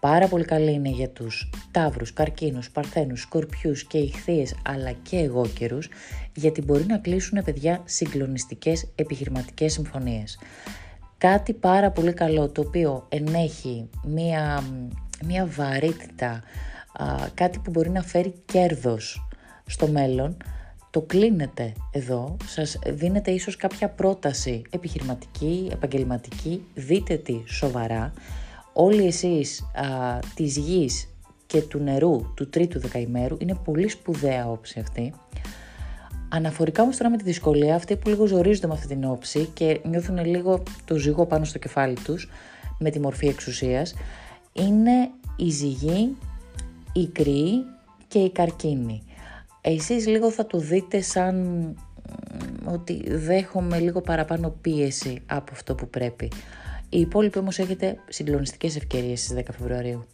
Πάρα 0.00 0.28
πολύ 0.28 0.44
καλή 0.44 0.72
είναι 0.72 0.88
για 0.88 1.08
τους 1.10 1.50
τάβρους, 1.70 2.12
καρκίνους, 2.12 2.70
παρθένους, 2.70 3.20
σκορπιούς 3.20 3.84
και 3.84 3.98
ηχθείες 3.98 4.54
αλλά 4.66 4.92
και 4.92 5.16
εγώ 5.16 5.46
καιρούς 5.46 5.88
γιατί 6.34 6.62
μπορεί 6.62 6.84
να 6.86 6.98
κλείσουν 6.98 7.42
παιδιά 7.44 7.82
συγκλονιστικές 7.84 8.92
επιχειρηματικές 8.94 9.72
συμφωνίες. 9.72 10.38
Κάτι 11.18 11.52
πάρα 11.52 11.90
πολύ 11.90 12.12
καλό 12.12 12.48
το 12.48 12.60
οποίο 12.60 13.06
ενέχει 13.08 13.88
μία, 14.04 14.62
μία 15.24 15.46
βαρύτητα 15.46 16.42
κάτι 17.34 17.58
που 17.58 17.70
μπορεί 17.70 17.90
να 17.90 18.02
φέρει 18.02 18.34
κέρδος 18.44 19.26
στο 19.66 19.86
μέλλον, 19.86 20.36
το 20.90 21.00
κλείνετε 21.00 21.72
εδώ, 21.90 22.36
σας 22.46 22.78
δίνετε 22.86 23.30
ίσως 23.30 23.56
κάποια 23.56 23.88
πρόταση 23.88 24.62
επιχειρηματική, 24.70 25.68
επαγγελματική, 25.72 26.64
δείτε 26.74 27.16
τη 27.16 27.42
σοβαρά. 27.46 28.12
Όλοι 28.72 29.06
εσείς 29.06 29.60
α, 29.60 30.18
της 30.34 30.56
γης 30.56 31.08
και 31.46 31.60
του 31.60 31.78
νερού 31.78 32.32
του 32.34 32.48
τρίτου 32.48 32.80
δεκαημέρου 32.80 33.36
είναι 33.40 33.58
πολύ 33.64 33.88
σπουδαία 33.88 34.50
όψη 34.50 34.80
αυτή. 34.80 35.14
Αναφορικά 36.28 36.82
όμως 36.82 36.96
τώρα 36.96 37.10
με 37.10 37.16
τη 37.16 37.24
δυσκολία, 37.24 37.74
αυτοί 37.74 37.96
που 37.96 38.08
λίγο 38.08 38.26
ζορίζονται 38.26 38.66
με 38.66 38.72
αυτή 38.72 38.86
την 38.86 39.04
όψη 39.04 39.50
και 39.54 39.80
νιώθουν 39.84 40.24
λίγο 40.24 40.62
το 40.84 40.96
ζυγό 40.96 41.26
πάνω 41.26 41.44
στο 41.44 41.58
κεφάλι 41.58 41.96
τους 42.04 42.28
με 42.78 42.90
τη 42.90 43.00
μορφή 43.00 43.26
εξουσίας, 43.26 43.94
είναι 44.52 45.10
η 45.36 45.50
ζυγή 45.50 46.16
η 46.92 47.06
κρυή 47.06 47.64
και 48.08 48.18
η 48.18 48.30
καρκίνη. 48.30 49.02
Εσείς 49.60 50.06
λίγο 50.06 50.30
θα 50.30 50.46
το 50.46 50.58
δείτε 50.58 51.00
σαν 51.00 51.76
ότι 52.64 53.02
δέχομαι 53.08 53.78
λίγο 53.78 54.00
παραπάνω 54.00 54.54
πίεση 54.60 55.22
από 55.26 55.52
αυτό 55.52 55.74
που 55.74 55.88
πρέπει. 55.88 56.30
Οι 56.88 57.00
υπόλοιποι 57.00 57.38
όμως 57.38 57.58
έχετε 57.58 57.98
συγκλονιστικές 58.08 58.76
ευκαιρίες 58.76 59.20
στις 59.20 59.36
10 59.36 59.42
Φεβρουαρίου. 59.58 60.06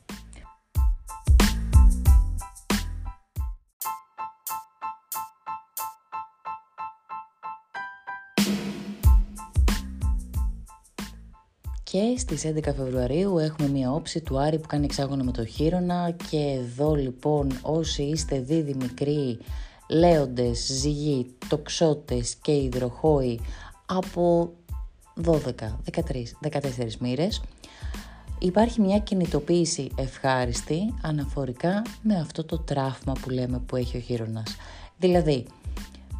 Και 11.90 12.14
στις 12.18 12.44
11 12.46 12.62
Φεβρουαρίου 12.62 13.38
έχουμε 13.38 13.68
μια 13.68 13.92
όψη 13.92 14.20
του 14.20 14.38
Άρη 14.38 14.58
που 14.58 14.66
κάνει 14.66 14.84
εξάγωνο 14.84 15.24
με 15.24 15.32
το 15.32 15.44
Χείρονα 15.44 16.10
και 16.30 16.36
εδώ 16.36 16.94
λοιπόν 16.94 17.58
όσοι 17.62 18.02
είστε 18.02 18.40
δίδυμοι 18.40 18.84
μικροί, 18.84 19.38
λέοντες, 19.88 20.58
ζυγοί, 20.58 21.34
τοξότες 21.48 22.34
και 22.34 22.52
υδροχόοι 22.52 23.40
από 23.86 24.52
12, 25.24 25.32
13, 25.32 25.40
14 26.50 26.60
μοίρες 26.98 27.42
υπάρχει 28.38 28.80
μια 28.80 28.98
κινητοποίηση 28.98 29.90
ευχάριστη 29.96 30.94
αναφορικά 31.02 31.82
με 32.02 32.14
αυτό 32.20 32.44
το 32.44 32.58
τράφμα 32.58 33.12
που 33.20 33.30
λέμε 33.30 33.58
που 33.58 33.76
έχει 33.76 33.96
ο 33.96 34.00
Χείρονας. 34.00 34.56
Δηλαδή, 34.98 35.46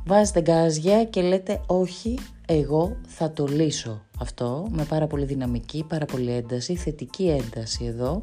βάζετε 0.07 0.41
γκάζια 0.41 1.05
και 1.05 1.23
λέτε 1.23 1.61
όχι, 1.67 2.19
εγώ 2.47 2.97
θα 3.07 3.31
το 3.33 3.47
λύσω 3.47 4.03
αυτό 4.19 4.67
με 4.71 4.85
πάρα 4.85 5.07
πολύ 5.07 5.25
δυναμική, 5.25 5.85
πάρα 5.89 6.05
πολύ 6.05 6.31
ένταση, 6.31 6.75
θετική 6.75 7.29
ένταση 7.29 7.85
εδώ 7.85 8.23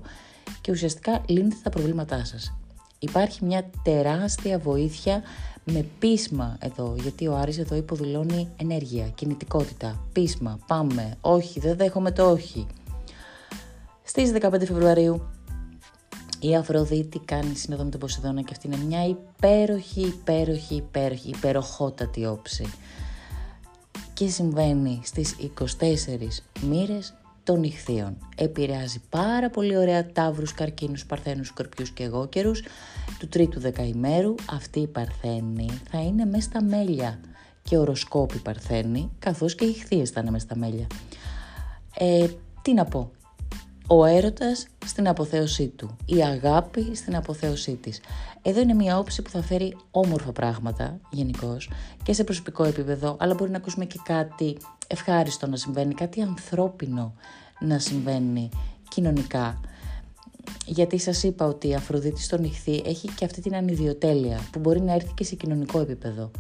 και 0.61 0.71
ουσιαστικά 0.71 1.21
λύνετε 1.27 1.55
τα 1.63 1.69
προβλήματά 1.69 2.25
σας. 2.25 2.57
Υπάρχει 2.99 3.45
μια 3.45 3.69
τεράστια 3.83 4.59
βοήθεια 4.59 5.21
με 5.63 5.85
πείσμα 5.99 6.57
εδώ, 6.59 6.95
γιατί 7.01 7.27
ο 7.27 7.35
Άρης 7.35 7.57
εδώ 7.57 7.75
υποδηλώνει 7.75 8.49
ενέργεια, 8.57 9.07
κινητικότητα, 9.07 10.05
πείσμα, 10.13 10.59
πάμε, 10.67 11.17
όχι, 11.21 11.59
δεν 11.59 11.77
δέχομαι 11.77 12.11
το 12.11 12.31
όχι. 12.31 12.67
Στις 14.03 14.31
15 14.31 14.65
Φεβρουαρίου 14.65 15.21
η 16.47 16.55
Αφροδίτη 16.55 17.19
κάνει 17.19 17.55
σύνοδο 17.55 17.83
με 17.83 17.89
τον 17.89 17.99
Ποσειδώνα 17.99 18.41
και 18.41 18.51
αυτή 18.51 18.67
είναι 18.67 18.83
μια 18.87 19.05
υπέροχη, 19.05 20.01
υπέροχη, 20.01 20.75
υπέροχη, 20.75 21.29
υπεροχότατη 21.29 22.25
όψη 22.25 22.73
και 24.13 24.27
συμβαίνει 24.27 25.01
στις 25.03 25.35
24 25.39 26.43
μοίρες 26.61 27.13
των 27.43 27.63
ηχθείων. 27.63 28.17
Επηρεάζει 28.35 29.01
πάρα 29.09 29.49
πολύ 29.49 29.77
ωραία 29.77 30.11
τάβρους, 30.11 30.53
καρκίνους, 30.53 31.05
παρθένους, 31.05 31.47
σκορπιούς 31.47 31.89
και 31.89 32.03
εγώκερους. 32.03 32.63
Του 33.19 33.27
τρίτου 33.27 33.59
δεκαημέρου 33.59 34.35
αυτή 34.49 34.79
η 34.79 34.87
παρθένη 34.87 35.69
θα 35.89 36.01
είναι 36.01 36.25
μέσα 36.25 36.49
στα 36.49 36.63
μέλια 36.63 37.19
και 37.63 37.77
οροσκόπη 37.77 38.37
παρθένη, 38.37 39.11
καθώς 39.19 39.55
και 39.55 39.65
οι 39.65 39.69
ηχθείες 39.69 40.09
θα 40.09 40.19
είναι 40.19 40.31
μέσα 40.31 40.45
στα 40.45 40.57
μέλια. 40.57 40.87
Ε, 41.97 42.27
τι 42.61 42.73
να 42.73 42.85
πω, 42.85 43.11
ο 43.87 44.05
έρωτας 44.05 44.67
στην 44.85 45.07
αποθέωσή 45.07 45.67
του, 45.67 45.95
η 46.05 46.23
αγάπη 46.23 46.95
στην 46.95 47.15
αποθέωσή 47.15 47.75
της. 47.75 47.99
Εδώ 48.41 48.61
είναι 48.61 48.73
μια 48.73 48.97
όψη 48.97 49.21
που 49.21 49.29
θα 49.29 49.41
φέρει 49.41 49.77
όμορφα 49.91 50.31
πράγματα 50.31 50.99
γενικώς 51.09 51.69
και 52.03 52.13
σε 52.13 52.23
προσωπικό 52.23 52.63
επίπεδο, 52.63 53.15
αλλά 53.19 53.33
μπορεί 53.33 53.51
να 53.51 53.57
ακούσουμε 53.57 53.85
και 53.85 53.99
κάτι 54.03 54.57
ευχάριστο 54.87 55.47
να 55.47 55.55
συμβαίνει, 55.55 55.93
κάτι 55.93 56.21
ανθρώπινο 56.21 57.13
να 57.59 57.79
συμβαίνει 57.79 58.49
κοινωνικά. 58.89 59.61
Γιατί 60.65 60.97
σας 60.97 61.23
είπα 61.23 61.45
ότι 61.45 61.67
η 61.67 61.75
Αφροδίτη 61.75 62.21
στο 62.21 62.37
νυχθή 62.37 62.83
έχει 62.85 63.09
και 63.15 63.25
αυτή 63.25 63.41
την 63.41 63.55
ανιδιοτέλεια 63.55 64.39
που 64.51 64.59
μπορεί 64.59 64.81
να 64.81 64.93
έρθει 64.93 65.13
και 65.13 65.23
σε 65.23 65.35
κοινωνικό 65.35 65.79
επίπεδο. 65.79 66.31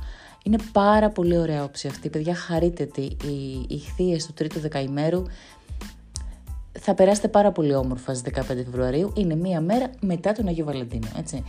Είναι 0.43 0.57
πάρα 0.71 1.09
πολύ 1.09 1.37
ωραία 1.37 1.63
όψη 1.63 1.87
αυτή, 1.87 2.09
παιδιά 2.09 2.35
χαρείτε 2.35 2.85
τη. 2.85 3.01
Οι 3.01 3.65
ηχθείες 3.67 4.25
του 4.25 4.33
τρίτου 4.33 4.59
δεκαημέρου 4.59 5.23
θα 6.85 6.93
περάσετε 6.93 7.27
πάρα 7.27 7.51
πολύ 7.51 7.75
όμορφα 7.75 8.13
στις 8.13 8.33
15 8.35 8.41
Φεβρουαρίου. 8.45 9.11
Είναι 9.15 9.35
μία 9.35 9.61
μέρα 9.61 9.89
μετά 9.99 10.31
τον 10.31 10.47
Αγίο 10.47 10.65
Βαλεντίνο, 10.65 11.07
έτσι. 11.17 11.43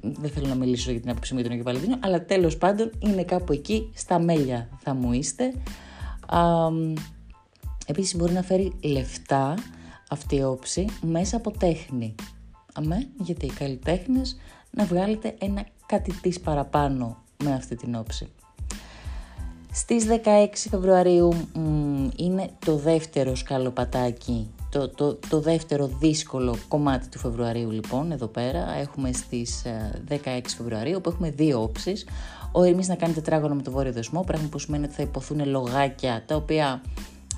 Δεν 0.00 0.30
θέλω 0.30 0.46
να 0.46 0.54
μιλήσω 0.54 0.90
για 0.90 1.00
την 1.00 1.10
άποψη 1.10 1.34
μου 1.34 1.40
για 1.40 1.48
τον 1.48 1.58
Αγίο 1.58 1.72
Βαλεντίνο, 1.72 1.98
αλλά 2.00 2.24
τέλος 2.24 2.56
πάντων 2.56 2.90
είναι 2.98 3.24
κάπου 3.24 3.52
εκεί, 3.52 3.90
στα 3.94 4.18
μέλια 4.18 4.68
θα 4.78 4.94
μου 4.94 5.12
είστε. 5.12 5.52
Α, 6.26 6.68
επίσης 7.86 8.16
μπορεί 8.16 8.32
να 8.32 8.42
φέρει 8.42 8.72
λεφτά 8.82 9.54
αυτή 10.10 10.36
η 10.36 10.42
όψη 10.42 10.86
μέσα 11.00 11.36
από 11.36 11.50
τέχνη. 11.50 12.14
Αμέ, 12.74 13.08
γιατί 13.18 13.46
οι 13.46 13.52
καλλιτέχνες 13.52 14.36
να 14.70 14.84
βγάλετε 14.84 15.34
ένα 15.38 15.66
κάτι 15.86 16.12
της 16.12 16.40
παραπάνω 16.40 17.22
με 17.44 17.54
αυτή 17.54 17.74
την 17.74 17.94
όψη. 17.94 18.28
Στις 19.76 20.06
16 20.24 20.46
Φεβρουαρίου 20.70 21.32
είναι 22.16 22.50
το 22.64 22.76
δεύτερο 22.76 23.34
σκαλοπατάκι 23.34 24.50
το, 24.70 24.88
το, 24.88 25.18
το 25.28 25.40
δεύτερο 25.40 25.86
δύσκολο 25.86 26.56
κομμάτι 26.68 27.08
του 27.08 27.18
Φεβρουαρίου 27.18 27.70
λοιπόν 27.70 28.12
εδώ 28.12 28.26
πέρα. 28.26 28.74
Έχουμε 28.80 29.12
στις 29.12 29.62
16 30.08 30.16
ε, 30.24 30.40
Φεβρουαρίου 30.56 30.94
όπου 30.96 31.08
έχουμε 31.08 31.30
δύο 31.30 31.62
όψεις. 31.62 32.06
Ο 32.52 32.62
Ερμής 32.62 32.88
να 32.88 32.94
κάνει 32.94 33.12
τετράγωνο 33.12 33.54
με 33.54 33.62
το 33.62 33.70
βόρειο 33.70 33.92
δεσμό 33.92 34.22
πράγμα 34.26 34.48
που 34.48 34.58
σημαίνει 34.58 34.84
ότι 34.84 34.94
θα 34.94 35.02
υποθούν 35.02 35.48
λογάκια 35.48 36.22
τα 36.26 36.36
οποία 36.36 36.82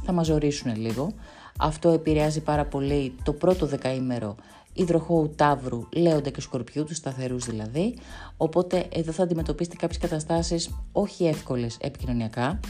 θα 0.04 0.12
μας 0.12 0.28
ορίσουν 0.28 0.76
λίγο. 0.76 1.12
Αυτό 1.58 1.88
επηρεάζει 1.88 2.40
πάρα 2.40 2.64
πολύ 2.64 3.14
το 3.22 3.32
πρώτο 3.32 3.66
δεκαήμερο 3.66 4.34
υδροχώου 4.78 5.32
τάβρου, 5.36 5.88
λέοντα 5.92 6.30
και 6.30 6.40
σκορπιού, 6.40 6.84
τους 6.84 6.96
σταθερούς 6.96 7.44
δηλαδή, 7.44 7.96
οπότε 8.36 8.86
εδώ 8.92 9.12
θα 9.12 9.22
αντιμετωπίσετε 9.22 9.76
κάποιες 9.76 9.98
καταστάσεις 9.98 10.70
όχι 10.92 11.26
εύκολες 11.26 11.76
επικοινωνιακά, 11.80 12.60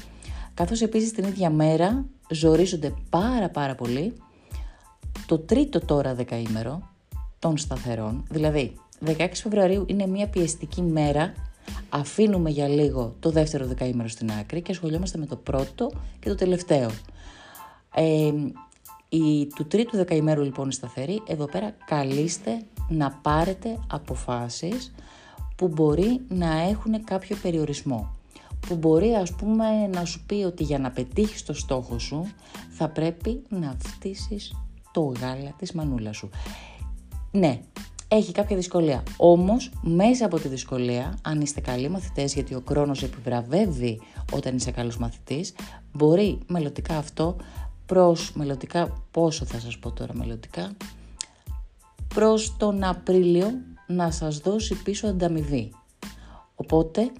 καθώς 0.54 0.80
επίσης 0.80 1.12
την 1.12 1.24
ίδια 1.24 1.50
μέρα 1.50 2.04
ζορίζονται 2.30 2.94
πάρα 3.10 3.48
πάρα 3.48 3.74
πολύ 3.74 4.12
το 5.26 5.38
τρίτο 5.38 5.80
τώρα 5.80 6.14
δεκαήμερο 6.14 6.88
των 7.38 7.56
σταθερών, 7.56 8.24
δηλαδή 8.30 8.74
16 9.06 9.28
Φεβρουαρίου 9.32 9.84
είναι 9.86 10.06
μια 10.06 10.28
πιεστική 10.28 10.82
μέρα, 10.82 11.32
αφήνουμε 11.88 12.50
για 12.50 12.68
λίγο 12.68 13.14
το 13.20 13.30
δεύτερο 13.30 13.66
δεκαήμερο 13.66 14.08
στην 14.08 14.30
άκρη 14.30 14.62
και 14.62 14.72
ασχολιόμαστε 14.72 15.18
με 15.18 15.26
το 15.26 15.36
πρώτο 15.36 15.90
και 16.20 16.28
το 16.28 16.34
τελευταίο. 16.34 16.90
Ε, 17.94 18.32
η, 19.08 19.46
του 19.46 19.66
τρίτου 19.66 19.96
δεκαημέρου 19.96 20.42
λοιπόν 20.42 20.70
σταθερή, 20.70 21.22
εδώ 21.26 21.44
πέρα 21.44 21.74
καλείστε 21.86 22.62
να 22.88 23.10
πάρετε 23.10 23.78
αποφάσεις 23.86 24.94
που 25.56 25.68
μπορεί 25.68 26.20
να 26.28 26.60
έχουν 26.60 27.04
κάποιο 27.04 27.36
περιορισμό. 27.42 28.16
Που 28.66 28.76
μπορεί 28.76 29.14
ας 29.14 29.32
πούμε 29.32 29.86
να 29.86 30.04
σου 30.04 30.24
πει 30.26 30.34
ότι 30.34 30.62
για 30.62 30.78
να 30.78 30.90
πετύχεις 30.90 31.44
το 31.44 31.52
στόχο 31.54 31.98
σου 31.98 32.26
θα 32.70 32.88
πρέπει 32.88 33.42
να 33.48 33.76
φτύσεις 33.78 34.54
το 34.92 35.12
γάλα 35.20 35.54
της 35.58 35.72
μανούλας 35.72 36.16
σου. 36.16 36.30
Ναι, 37.30 37.60
έχει 38.08 38.32
κάποια 38.32 38.56
δυσκολία. 38.56 39.02
Όμως 39.16 39.70
μέσα 39.82 40.26
από 40.26 40.38
τη 40.38 40.48
δυσκολία, 40.48 41.18
αν 41.22 41.40
είστε 41.40 41.60
καλοί 41.60 41.88
μαθητές, 41.88 42.34
γιατί 42.34 42.54
ο 42.54 42.62
χρόνος 42.68 43.02
επιβραβεύει 43.02 44.00
όταν 44.32 44.56
είσαι 44.56 44.70
καλός 44.70 44.96
μαθητής, 44.96 45.54
μπορεί 45.92 46.38
μελλοντικά 46.46 46.96
αυτό 46.96 47.36
προς 47.88 48.32
μελλοντικά, 48.32 49.04
πόσο 49.10 49.44
θα 49.44 49.58
σας 49.58 49.78
πω 49.78 49.90
τώρα 49.90 50.14
μελλοντικά, 50.14 50.70
προς 52.14 52.56
τον 52.56 52.84
Απρίλιο 52.84 53.50
να 53.86 54.10
σας 54.10 54.38
δώσει 54.38 54.74
πίσω 54.82 55.06
ανταμοιβή. 55.06 55.72
Οπότε 56.54 57.10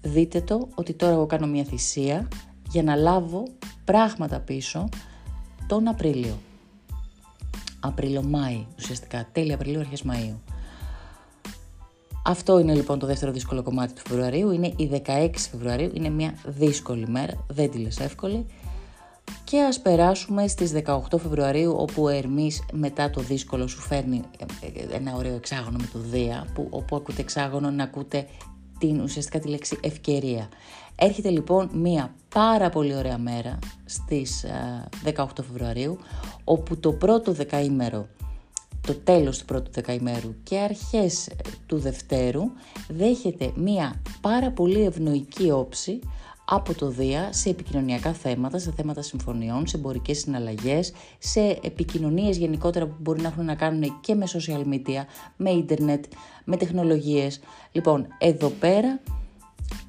δείτε 0.00 0.40
το 0.40 0.68
ότι 0.74 0.92
τώρα 0.92 1.12
εγώ 1.12 1.26
κάνω 1.26 1.46
μια 1.46 1.64
θυσία 1.64 2.28
για 2.70 2.82
να 2.82 2.94
λάβω 2.94 3.42
πράγματα 3.84 4.40
πίσω 4.40 4.88
τον 5.66 5.88
Απρίλιο. 5.88 6.38
Απρίλιο-Μάη, 7.80 8.66
ουσιαστικά, 8.78 9.28
τέλη 9.32 9.52
Απριλίου, 9.52 9.80
αρχές 9.80 10.04
Μαΐου. 10.08 10.36
Αυτό 12.24 12.58
είναι 12.58 12.74
λοιπόν 12.74 12.98
το 12.98 13.06
δεύτερο 13.06 13.32
δύσκολο 13.32 13.62
κομμάτι 13.62 13.92
του 13.92 14.02
Φεβρουαρίου, 14.08 14.50
είναι 14.50 14.66
η 14.76 15.02
16 15.06 15.30
Φεβρουαρίου, 15.50 15.90
είναι 15.94 16.08
μια 16.08 16.34
δύσκολη 16.46 17.08
μέρα, 17.08 17.44
δεν 17.48 17.70
τη 17.70 17.78
λες 17.78 18.00
εύκολη, 18.00 18.46
και 19.44 19.60
ας 19.60 19.80
περάσουμε 19.80 20.46
στις 20.46 20.72
18 20.86 20.98
Φεβρουαρίου 21.18 21.74
όπου 21.78 22.02
ο 22.02 22.08
Ερμής 22.08 22.62
μετά 22.72 23.10
το 23.10 23.20
δύσκολο 23.20 23.66
σου 23.66 23.80
φέρνει 23.80 24.22
ε, 24.38 24.66
ε, 24.66 24.96
ένα 24.96 25.14
ωραίο 25.14 25.34
εξάγωνο 25.34 25.76
με 25.80 25.88
το 25.92 25.98
Δία 25.98 26.46
που 26.54 26.66
όπου 26.70 26.96
ακούτε 26.96 27.20
εξάγωνο 27.20 27.70
να 27.70 27.82
ακούτε 27.82 28.26
την 28.78 29.00
ουσιαστικά 29.00 29.38
τη 29.38 29.48
λέξη 29.48 29.78
ευκαιρία. 29.82 30.48
Έρχεται 30.96 31.30
λοιπόν 31.30 31.70
μία 31.72 32.14
πάρα 32.28 32.68
πολύ 32.68 32.94
ωραία 32.94 33.18
μέρα 33.18 33.58
στις 33.84 34.46
18 35.04 35.10
ε, 35.38 35.42
Φεβρουαρίου 35.42 35.98
όπου 36.44 36.76
το 36.76 36.92
πρώτο 36.92 37.32
δεκαήμερο 37.32 38.06
το 38.86 38.94
τέλος 38.94 39.38
του 39.38 39.44
πρώτου 39.44 39.70
δεκαημέρου 39.70 40.34
και 40.42 40.58
αρχές 40.58 41.28
του 41.66 41.78
δευτέρου 41.78 42.42
δέχεται 42.88 43.52
μία 43.54 44.02
πάρα 44.20 44.50
πολύ 44.50 44.84
ευνοϊκή 44.84 45.50
όψη 45.50 46.00
από 46.48 46.74
το 46.74 46.88
Δία 46.88 47.32
σε 47.32 47.48
επικοινωνιακά 47.48 48.12
θέματα, 48.12 48.58
σε 48.58 48.72
θέματα 48.76 49.02
συμφωνιών, 49.02 49.66
σε 49.66 49.76
εμπορικές 49.76 50.18
συναλλαγές, 50.18 50.92
σε 51.18 51.40
επικοινωνίες 51.62 52.36
γενικότερα 52.36 52.86
που 52.86 52.96
μπορεί 52.98 53.20
να 53.20 53.28
έχουν 53.28 53.44
να 53.44 53.54
κάνουν 53.54 54.00
και 54.00 54.14
με 54.14 54.26
social 54.32 54.64
media, 54.74 55.04
με 55.36 55.50
ίντερνετ, 55.50 56.04
με 56.44 56.56
τεχνολογίες. 56.56 57.40
Λοιπόν, 57.72 58.06
εδώ 58.18 58.48
πέρα 58.48 59.00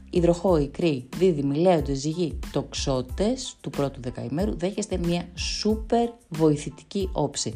υδροχό, 0.10 0.58
ικρή, 0.58 1.10
δίδυμη, 1.18 1.58
λέοντε, 1.58 1.94
ζυγή, 1.94 2.40
τοξότες 2.52 3.56
του 3.62 3.70
πρώτου 3.70 4.02
δεκαημέρου 4.02 4.58
δέχεστε 4.58 4.98
μια 4.98 5.28
σούπερ 5.36 6.10
βοηθητική 6.30 7.10
όψη. 7.14 7.54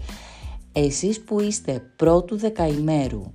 Εσείς 0.72 1.22
που 1.22 1.40
είστε 1.40 1.92
πρώτου 1.96 2.38
δεκαημέρου 2.38 3.32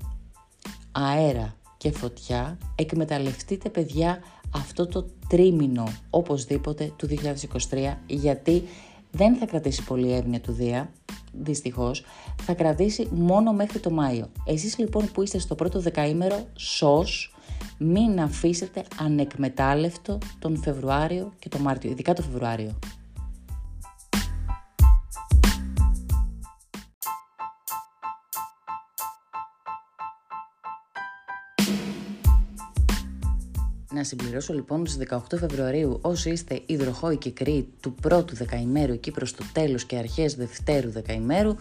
αέρα 0.92 1.55
και 1.76 1.92
φωτιά, 1.92 2.59
εκμεταλλευτείτε 2.74 3.68
παιδιά 3.68 4.18
αυτό 4.56 4.86
το 4.86 5.06
τρίμηνο 5.28 5.84
οπωσδήποτε 6.10 6.92
του 6.96 7.08
2023 7.08 7.94
γιατί 8.06 8.62
δεν 9.10 9.36
θα 9.36 9.46
κρατήσει 9.46 9.84
πολύ 9.84 10.12
εύνοια 10.12 10.40
του 10.40 10.52
Δία, 10.52 10.90
δυστυχώς, 11.32 12.04
θα 12.42 12.54
κρατήσει 12.54 13.08
μόνο 13.10 13.52
μέχρι 13.52 13.78
το 13.78 13.90
Μάιο. 13.90 14.28
Εσείς 14.44 14.78
λοιπόν 14.78 15.10
που 15.12 15.22
είστε 15.22 15.38
στο 15.38 15.54
πρώτο 15.54 15.80
δεκαήμερο, 15.80 16.46
σως, 16.54 17.34
μην 17.78 18.20
αφήσετε 18.20 18.84
ανεκμετάλλευτο 19.00 20.18
τον 20.38 20.56
Φεβρουάριο 20.56 21.32
και 21.38 21.48
τον 21.48 21.60
Μάρτιο, 21.60 21.90
ειδικά 21.90 22.12
το 22.12 22.22
Φεβρουάριο. 22.22 22.78
Να 33.96 34.04
συμπληρώσω 34.04 34.54
λοιπόν 34.54 34.87
στις 34.87 35.09
18 35.11 35.18
Φεβρουαρίου 35.38 35.98
όσοι 36.02 36.30
είστε 36.30 36.62
υδροχόοι 36.66 37.16
και 37.16 37.30
κρύοι 37.30 37.68
του 37.80 37.94
πρώτου 37.94 38.35
δεκαημέρου 38.35 38.92
εκεί 38.92 39.11
προς 39.11 39.35
το 39.35 39.44
τέλος 39.52 39.85
και 39.85 39.96
αρχές 39.96 40.35
δευτέρου 40.35 40.90
δεκαημέρου 40.90 41.54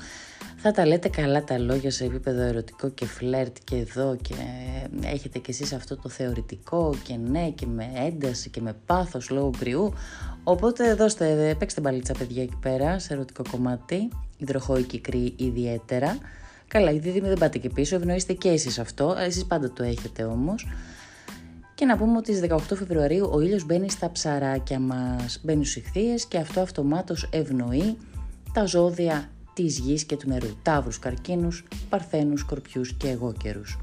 θα 0.58 0.72
τα 0.72 0.86
λέτε 0.86 1.10
καλά 1.10 1.44
τα 1.44 1.58
λόγια 1.60 1.92
σε 1.92 2.06
επίπεδο 2.06 2.42
ερωτικό 2.42 2.90
και 2.90 3.06
φλερτ 3.06 3.58
και 3.64 3.76
εδώ 3.76 4.18
και 4.22 4.34
έχετε 5.04 5.40
κι 5.40 5.52
εσείς 5.52 5.74
αυτό 5.74 5.98
το 5.98 6.10
θεωρητικό 6.10 6.96
και 7.04 7.16
ναι 7.16 7.50
και 7.50 7.66
με 7.66 7.92
ένταση 7.96 8.50
και 8.50 8.62
με 8.62 8.76
πάθος 8.86 9.30
λόγω 9.30 9.52
κρυού. 9.60 9.94
Οπότε 10.44 10.94
δώστε, 10.94 11.56
παίξτε 11.60 11.82
μπαλίτσα 11.82 12.14
παιδιά 12.14 12.44
εκεί 12.44 12.58
πέρα 12.62 13.00
σε 13.00 13.14
ερωτικό 13.14 13.44
κομμάτι 13.52 14.10
υδροχόοι 14.38 14.84
και 14.84 15.00
κρύοι 15.00 15.34
ιδιαίτερα. 15.38 16.18
Καλά, 16.68 16.92
οι 16.92 17.00
δίδυμοι 17.00 17.28
δεν 17.28 17.38
πάτε 17.38 17.58
και 17.58 17.70
πίσω, 17.70 17.96
ευνοείστε 17.96 18.34
και 18.34 18.50
εσείς 18.50 18.80
αυτό, 18.80 19.16
εσείς 19.20 19.46
πάντα 19.46 19.72
το 19.72 19.84
έχετε 19.84 20.24
όμως. 20.24 20.66
Και 21.76 21.86
να 21.86 21.98
πούμε 21.98 22.18
ότι 22.18 22.36
στις 22.36 22.50
18 22.52 22.58
Φεβρουαρίου 22.76 23.30
ο 23.34 23.42
ήλιος 23.42 23.66
μπαίνει 23.66 23.90
στα 23.90 24.12
ψαράκια 24.12 24.80
μας, 24.80 25.40
μπαίνει 25.44 25.66
στους 25.66 25.84
ηχθείες 25.84 26.26
και 26.26 26.38
αυτό 26.38 26.60
αυτομάτως 26.60 27.30
ευνοεί 27.32 27.98
τα 28.54 28.66
ζώδια 28.66 29.30
της 29.54 29.80
γης 29.80 30.04
και 30.04 30.18
του 30.18 30.30
νερού, 30.30 30.48
τάβρους, 30.62 31.00
καρκίνους, 31.00 31.66
παρθένους, 31.90 32.40
σκορπιούς 32.40 32.94
και 32.94 33.08
εγώκερους. 33.08 33.80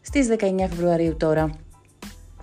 Στις 0.00 0.28
19 0.28 0.68
Φεβρουαρίου 0.68 1.16
τώρα 1.16 1.50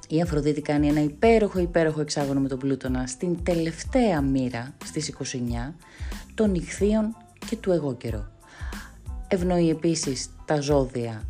η 0.08 0.22
Αφροδίτη 0.22 0.62
κάνει 0.62 0.88
ένα 0.88 1.02
υπέροχο 1.02 1.60
υπέροχο 1.60 2.02
εξάγωνο 2.02 2.40
με 2.40 2.48
τον 2.48 2.60
Πλούτονα 2.60 3.08
στην 3.08 3.44
τελευταία 3.44 4.22
μοίρα 4.22 4.74
στις 4.86 5.08
29 5.08 5.74
των 6.34 6.56
ηχθείων 6.56 7.16
και 7.50 7.56
του 7.56 7.72
εγώκερο. 7.72 8.32
Ευνοεί 9.28 9.70
επίσης 9.70 10.30
τα 10.46 10.62
ζώδια 10.62 11.30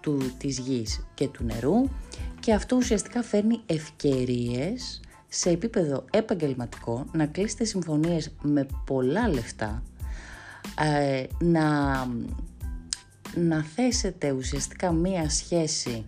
του, 0.00 0.32
της 0.38 0.58
γης 0.58 1.06
και 1.14 1.28
του 1.28 1.44
νερού 1.44 1.88
και 2.40 2.54
αυτό 2.54 2.76
ουσιαστικά 2.76 3.22
φέρνει 3.22 3.60
ευκαιρίες 3.66 5.00
σε 5.28 5.50
επίπεδο 5.50 6.04
επαγγελματικό 6.10 7.06
να 7.12 7.26
κλείσετε 7.26 7.64
συμφωνίες 7.64 8.34
με 8.42 8.66
πολλά 8.84 9.28
λεφτά, 9.28 9.82
ε, 10.78 11.24
να, 11.38 11.90
να 13.34 13.62
θέσετε 13.62 14.30
ουσιαστικά 14.30 14.92
μία 14.92 15.30
σχέση 15.30 16.04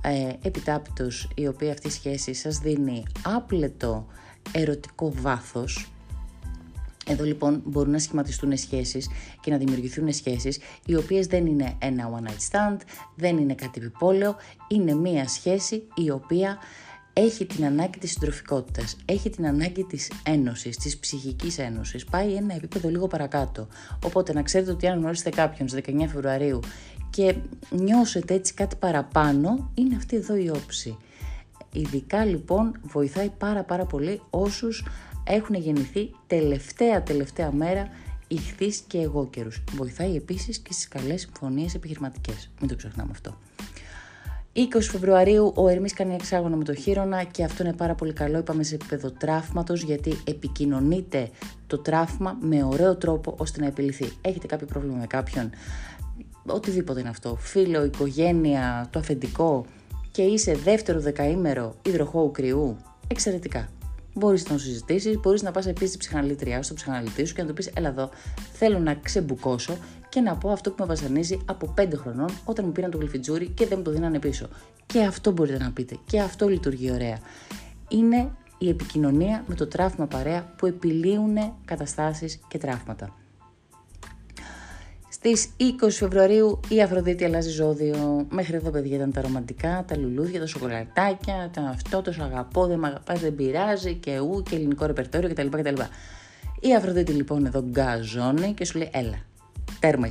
ε, 0.00 0.32
επιτάπητος 0.42 1.28
η 1.34 1.46
οποία 1.46 1.72
αυτή 1.72 1.86
η 1.86 1.90
σχέση 1.90 2.34
σας 2.34 2.58
δίνει 2.58 3.02
άπλετο 3.22 4.06
ερωτικό 4.52 5.12
βάθος 5.20 5.90
εδώ 7.06 7.24
λοιπόν 7.24 7.62
μπορούν 7.64 7.90
να 7.90 7.98
σχηματιστούν 7.98 8.56
σχέσεις 8.56 9.08
και 9.40 9.50
να 9.50 9.56
δημιουργηθούν 9.56 10.12
σχέσεις 10.12 10.58
οι 10.86 10.96
οποίες 10.96 11.26
δεν 11.26 11.46
είναι 11.46 11.74
ένα 11.78 12.10
one 12.10 12.28
night 12.28 12.50
stand, 12.50 12.76
δεν 13.14 13.36
είναι 13.36 13.54
κάτι 13.54 13.80
επιπόλαιο, 13.80 14.36
είναι 14.68 14.94
μία 14.94 15.28
σχέση 15.28 15.82
η 15.94 16.10
οποία 16.10 16.58
έχει 17.12 17.46
την 17.46 17.64
ανάγκη 17.64 17.98
της 17.98 18.10
συντροφικότητας, 18.10 18.96
έχει 19.04 19.30
την 19.30 19.46
ανάγκη 19.46 19.84
της 19.84 20.10
ένωσης, 20.22 20.76
της 20.76 20.98
ψυχικής 20.98 21.58
ένωσης, 21.58 22.04
πάει 22.04 22.34
ένα 22.34 22.54
επίπεδο 22.54 22.88
λίγο 22.88 23.06
παρακάτω. 23.06 23.68
Οπότε 24.04 24.32
να 24.32 24.42
ξέρετε 24.42 24.70
ότι 24.70 24.86
αν 24.86 24.98
γνωρίσετε 24.98 25.30
κάποιον 25.30 25.68
στις 25.68 25.80
19 25.86 26.06
Φεβρουαρίου 26.08 26.60
και 27.10 27.34
νιώσετε 27.70 28.34
έτσι 28.34 28.54
κάτι 28.54 28.76
παραπάνω, 28.76 29.70
είναι 29.74 29.96
αυτή 29.96 30.16
εδώ 30.16 30.36
η 30.36 30.48
όψη. 30.48 30.96
Ειδικά 31.72 32.24
λοιπόν 32.24 32.80
βοηθάει 32.82 33.30
πάρα 33.38 33.62
πάρα 33.62 33.84
πολύ 33.84 34.20
όσους 34.30 34.84
έχουν 35.26 35.54
γεννηθεί 35.54 36.10
τελευταία 36.26 37.02
τελευταία 37.02 37.52
μέρα 37.52 37.88
ηχθείς 38.28 38.78
και 38.86 38.98
εγώ 38.98 39.26
καιρούς. 39.26 39.64
Βοηθάει 39.76 40.16
επίσης 40.16 40.58
και 40.58 40.72
στις 40.72 40.88
καλές 40.88 41.20
συμφωνίες 41.20 41.74
επιχειρηματικές. 41.74 42.50
Μην 42.60 42.68
το 42.68 42.76
ξεχνάμε 42.76 43.10
αυτό. 43.12 43.38
20 44.56 44.60
Φεβρουαρίου 44.80 45.52
ο 45.56 45.68
Ερμής 45.68 45.92
κάνει 45.92 46.14
εξάγωνο 46.14 46.56
με 46.56 46.64
το 46.64 46.74
χείρονα 46.74 47.22
και 47.22 47.44
αυτό 47.44 47.62
είναι 47.62 47.72
πάρα 47.72 47.94
πολύ 47.94 48.12
καλό, 48.12 48.38
είπαμε 48.38 48.62
σε 48.62 48.74
επίπεδο 48.74 49.10
τραύματος 49.10 49.82
γιατί 49.82 50.16
επικοινωνείται 50.24 51.30
το 51.66 51.78
τραύμα 51.78 52.38
με 52.40 52.64
ωραίο 52.64 52.96
τρόπο 52.96 53.34
ώστε 53.38 53.60
να 53.60 53.66
επιληθεί. 53.66 54.12
Έχετε 54.20 54.46
κάποιο 54.46 54.66
πρόβλημα 54.66 54.96
με 54.96 55.06
κάποιον, 55.06 55.50
οτιδήποτε 56.46 57.00
είναι 57.00 57.08
αυτό, 57.08 57.36
φίλο, 57.40 57.84
οικογένεια, 57.84 58.88
το 58.90 58.98
αφεντικό 58.98 59.64
και 60.10 60.22
είσαι 60.22 60.54
δεύτερο 60.54 61.00
δεκαήμερο 61.00 61.74
υδροχώου 61.82 62.30
κρυού, 62.30 62.76
εξαιρετικά. 63.08 63.68
Μπορείς 64.18 64.48
να 64.48 64.52
το 64.56 64.58
συζητήσεις, 64.58 65.20
μπορείς 65.20 65.42
να 65.42 65.50
πας 65.50 65.66
επίσης 65.66 65.88
στην 65.88 65.98
ψυχαναλήτριά 65.98 66.56
σου, 66.56 66.62
στον 66.62 66.76
ψυχαναλυτή 66.76 67.24
σου 67.24 67.34
και 67.34 67.42
να 67.42 67.48
του 67.48 67.54
πεις: 67.54 67.70
Ελά, 67.74 67.88
εδώ 67.88 68.10
θέλω 68.52 68.78
να 68.78 68.94
ξεμπουκώσω 68.94 69.76
και 70.08 70.20
να 70.20 70.36
πω 70.36 70.50
αυτό 70.50 70.70
που 70.70 70.76
με 70.78 70.86
βασανίζει 70.86 71.40
από 71.44 71.74
5 71.78 71.88
χρονών 71.94 72.30
όταν 72.44 72.64
μου 72.64 72.72
πήραν 72.72 72.90
το 72.90 72.98
γλυφιτζούρι 72.98 73.48
και 73.48 73.66
δεν 73.66 73.78
μου 73.78 73.84
το 73.84 73.90
δίνανε 73.90 74.18
πίσω. 74.18 74.48
Και 74.86 75.02
αυτό 75.02 75.30
μπορείτε 75.30 75.58
να 75.58 75.70
πείτε. 75.70 75.98
Και 76.06 76.20
αυτό 76.20 76.48
λειτουργεί 76.48 76.90
ωραία. 76.90 77.18
Είναι 77.88 78.30
η 78.58 78.68
επικοινωνία 78.68 79.44
με 79.46 79.54
το 79.54 79.66
τραύμα 79.66 80.06
παρέα 80.06 80.54
που 80.56 80.66
επιλύουν 80.66 81.36
καταστάσεις 81.64 82.40
και 82.48 82.58
τραύματα. 82.58 83.25
Στις 85.26 85.48
20 85.82 85.90
Φεβρουαρίου 85.90 86.60
η 86.68 86.82
Αφροδίτη 86.82 87.24
αλλάζει 87.24 87.50
ζώδιο. 87.50 88.26
Μέχρι 88.30 88.56
εδώ 88.56 88.70
παιδιά 88.70 88.96
ήταν 88.96 89.12
τα 89.12 89.20
ρομαντικά, 89.20 89.84
τα 89.88 89.96
λουλούδια, 89.96 90.40
τα 90.40 90.46
σοκολατάκια, 90.46 91.50
τα 91.52 91.62
αυτό, 91.62 92.02
το 92.02 92.14
αγαπώ, 92.20 92.66
δεν 92.66 92.78
με 92.78 92.86
αγαπάς, 92.86 93.20
δεν 93.20 93.34
πειράζει 93.34 93.94
και 93.94 94.18
ου 94.18 94.42
και 94.50 94.54
ελληνικό 94.54 94.86
ρεπερτόριο 94.86 95.28
κτλ. 95.28 95.46
κτλ. 95.46 95.82
Η 96.60 96.74
Αφροδίτη 96.74 97.12
λοιπόν 97.12 97.46
εδώ 97.46 97.64
γκαζώνει 97.70 98.52
και 98.52 98.64
σου 98.64 98.78
λέει 98.78 98.90
έλα, 98.92 99.18
τέρμα 99.80 100.06
οι 100.06 100.10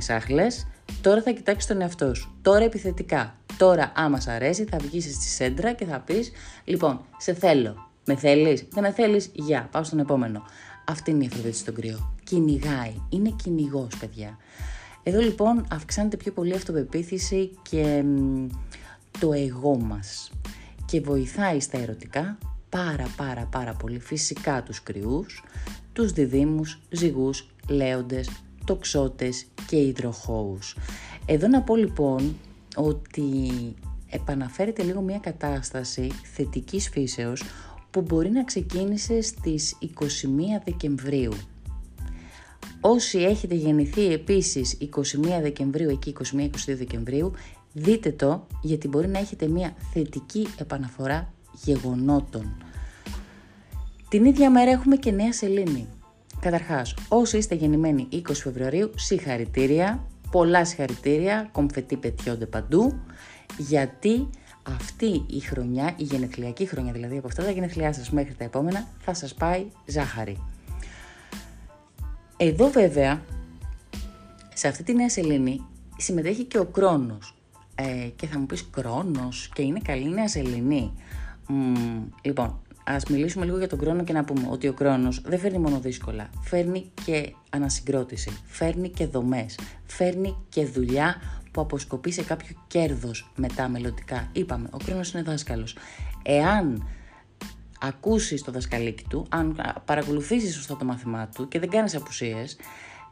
τώρα 1.00 1.22
θα 1.22 1.30
κοιτάξεις 1.30 1.68
τον 1.68 1.80
εαυτό 1.80 2.14
σου, 2.14 2.34
τώρα 2.42 2.64
επιθετικά, 2.64 3.34
τώρα 3.56 3.92
άμα 3.96 4.20
σ' 4.20 4.28
αρέσει 4.28 4.64
θα 4.64 4.78
βγεις 4.78 5.04
στη 5.04 5.28
σέντρα 5.28 5.72
και 5.72 5.84
θα 5.84 6.00
πεις 6.00 6.32
λοιπόν 6.64 7.00
σε 7.16 7.34
θέλω, 7.34 7.88
με 8.04 8.16
θέλεις, 8.16 8.64
δεν 8.70 8.82
με 8.82 8.92
θέλεις, 8.92 9.30
γεια, 9.32 9.68
πάω 9.72 9.84
στον 9.84 9.98
επόμενο. 9.98 10.42
Αυτή 10.88 11.10
είναι 11.10 11.24
η 11.24 11.26
Αφροδίτη 11.26 11.56
στον 11.56 11.74
κρυό. 11.74 12.14
Κυνηγάει, 12.24 13.02
είναι 13.08 13.34
κυνηγός, 13.42 13.96
παιδιά. 14.00 14.38
Εδώ 15.08 15.20
λοιπόν 15.20 15.66
αυξάνεται 15.70 16.16
πιο 16.16 16.32
πολύ 16.32 16.54
αυτοπεποίθηση 16.54 17.50
και 17.62 18.04
το 19.18 19.32
εγώ 19.32 19.76
μας 19.76 20.30
και 20.86 21.00
βοηθάει 21.00 21.60
στα 21.60 21.78
ερωτικά 21.78 22.38
πάρα 22.68 23.06
πάρα 23.16 23.48
πάρα 23.50 23.72
πολύ 23.72 23.98
φυσικά 23.98 24.62
τους 24.62 24.82
κρυούς, 24.82 25.44
τους 25.92 26.12
διδήμους, 26.12 26.80
ζυγούς, 26.90 27.50
λέοντες, 27.68 28.30
τοξότες 28.64 29.46
και 29.66 29.76
υδροχώους. 29.76 30.76
Εδώ 31.26 31.48
να 31.48 31.62
πω 31.62 31.76
λοιπόν 31.76 32.36
ότι 32.76 33.50
επαναφέρεται 34.10 34.82
λίγο 34.82 35.00
μια 35.00 35.18
κατάσταση 35.18 36.10
θετικής 36.34 36.88
φύσεως 36.88 37.42
που 37.90 38.00
μπορεί 38.00 38.30
να 38.30 38.44
ξεκίνησε 38.44 39.20
στις 39.20 39.76
21 39.80 39.86
Δεκεμβρίου 40.64 41.32
Όσοι 42.88 43.18
έχετε 43.18 43.54
γεννηθεί 43.54 44.12
επίσης 44.12 44.78
21 44.80 44.88
Δεκεμβρίου, 45.42 45.88
εκεί 45.88 46.14
21-22 46.34 46.48
Δεκεμβρίου, 46.66 47.32
δείτε 47.72 48.12
το 48.12 48.46
γιατί 48.62 48.88
μπορεί 48.88 49.08
να 49.08 49.18
έχετε 49.18 49.48
μια 49.48 49.74
θετική 49.92 50.48
επαναφορά 50.58 51.32
γεγονότων. 51.64 52.56
Την 54.08 54.24
ίδια 54.24 54.50
μέρα 54.50 54.70
έχουμε 54.70 54.96
και 54.96 55.10
νέα 55.10 55.32
σελήνη. 55.32 55.88
Καταρχάς, 56.40 56.94
όσοι 57.08 57.36
είστε 57.36 57.54
γεννημένοι 57.54 58.08
20 58.12 58.18
Φεβρουαρίου, 58.34 58.90
συγχαρητήρια, 58.96 60.06
πολλά 60.30 60.64
συγχαρητήρια, 60.64 61.48
κομφετή 61.52 61.96
πετιόνται 61.96 62.46
παντού, 62.46 63.00
γιατί 63.58 64.28
αυτή 64.62 65.24
η 65.26 65.40
χρονιά, 65.40 65.94
η 65.96 66.02
γενεθλιακή 66.02 66.66
χρονιά 66.66 66.92
δηλαδή 66.92 67.16
από 67.16 67.26
αυτά 67.26 67.44
τα 67.44 67.50
γενεθλιά 67.50 67.92
σας 67.92 68.10
μέχρι 68.10 68.34
τα 68.34 68.44
επόμενα, 68.44 68.86
θα 68.98 69.14
σας 69.14 69.34
πάει 69.34 69.66
ζάχαρη. 69.86 70.55
Εδώ 72.36 72.68
βέβαια, 72.68 73.22
σε 74.54 74.68
αυτή 74.68 74.82
τη 74.82 74.94
νέα 74.94 75.10
σελήνη, 75.10 75.60
συμμετέχει 75.96 76.44
και 76.44 76.58
ο 76.58 76.64
Κρόνος. 76.64 77.34
Ε, 77.74 78.08
και 78.16 78.26
θα 78.26 78.38
μου 78.38 78.46
πεις 78.46 78.68
Κρόνος 78.70 79.50
και 79.54 79.62
είναι 79.62 79.80
καλή 79.84 80.08
νέα 80.08 80.28
σελήνη. 80.28 80.92
λοιπόν, 82.22 82.60
ας 82.84 83.04
μιλήσουμε 83.04 83.44
λίγο 83.44 83.58
για 83.58 83.68
τον 83.68 83.78
Κρόνο 83.78 84.04
και 84.04 84.12
να 84.12 84.24
πούμε 84.24 84.46
ότι 84.50 84.68
ο 84.68 84.72
Κρόνος 84.72 85.20
δεν 85.24 85.38
φέρνει 85.38 85.58
μόνο 85.58 85.80
δύσκολα. 85.80 86.30
Φέρνει 86.40 86.90
και 87.04 87.34
ανασυγκρότηση, 87.50 88.30
φέρνει 88.46 88.88
και 88.88 89.06
δομές, 89.06 89.58
φέρνει 89.86 90.36
και 90.48 90.66
δουλειά 90.66 91.16
που 91.50 91.60
αποσκοπεί 91.60 92.12
σε 92.12 92.22
κάποιο 92.22 92.56
κέρδος 92.66 93.32
μετά 93.36 93.68
μελλοντικά. 93.68 94.28
Είπαμε, 94.32 94.68
ο 94.70 94.76
Κρόνος 94.84 95.12
είναι 95.12 95.22
δάσκαλος. 95.22 95.76
Εάν 96.22 96.88
ακούσεις 97.80 98.42
το 98.42 98.52
δασκαλίκι 98.52 99.04
του, 99.08 99.26
αν 99.28 99.60
παρακολουθήσεις 99.84 100.54
σωστά 100.54 100.76
το 100.76 100.84
μάθημά 100.84 101.28
του 101.34 101.48
και 101.48 101.58
δεν 101.58 101.68
κάνεις 101.68 101.94
απουσίες, 101.94 102.56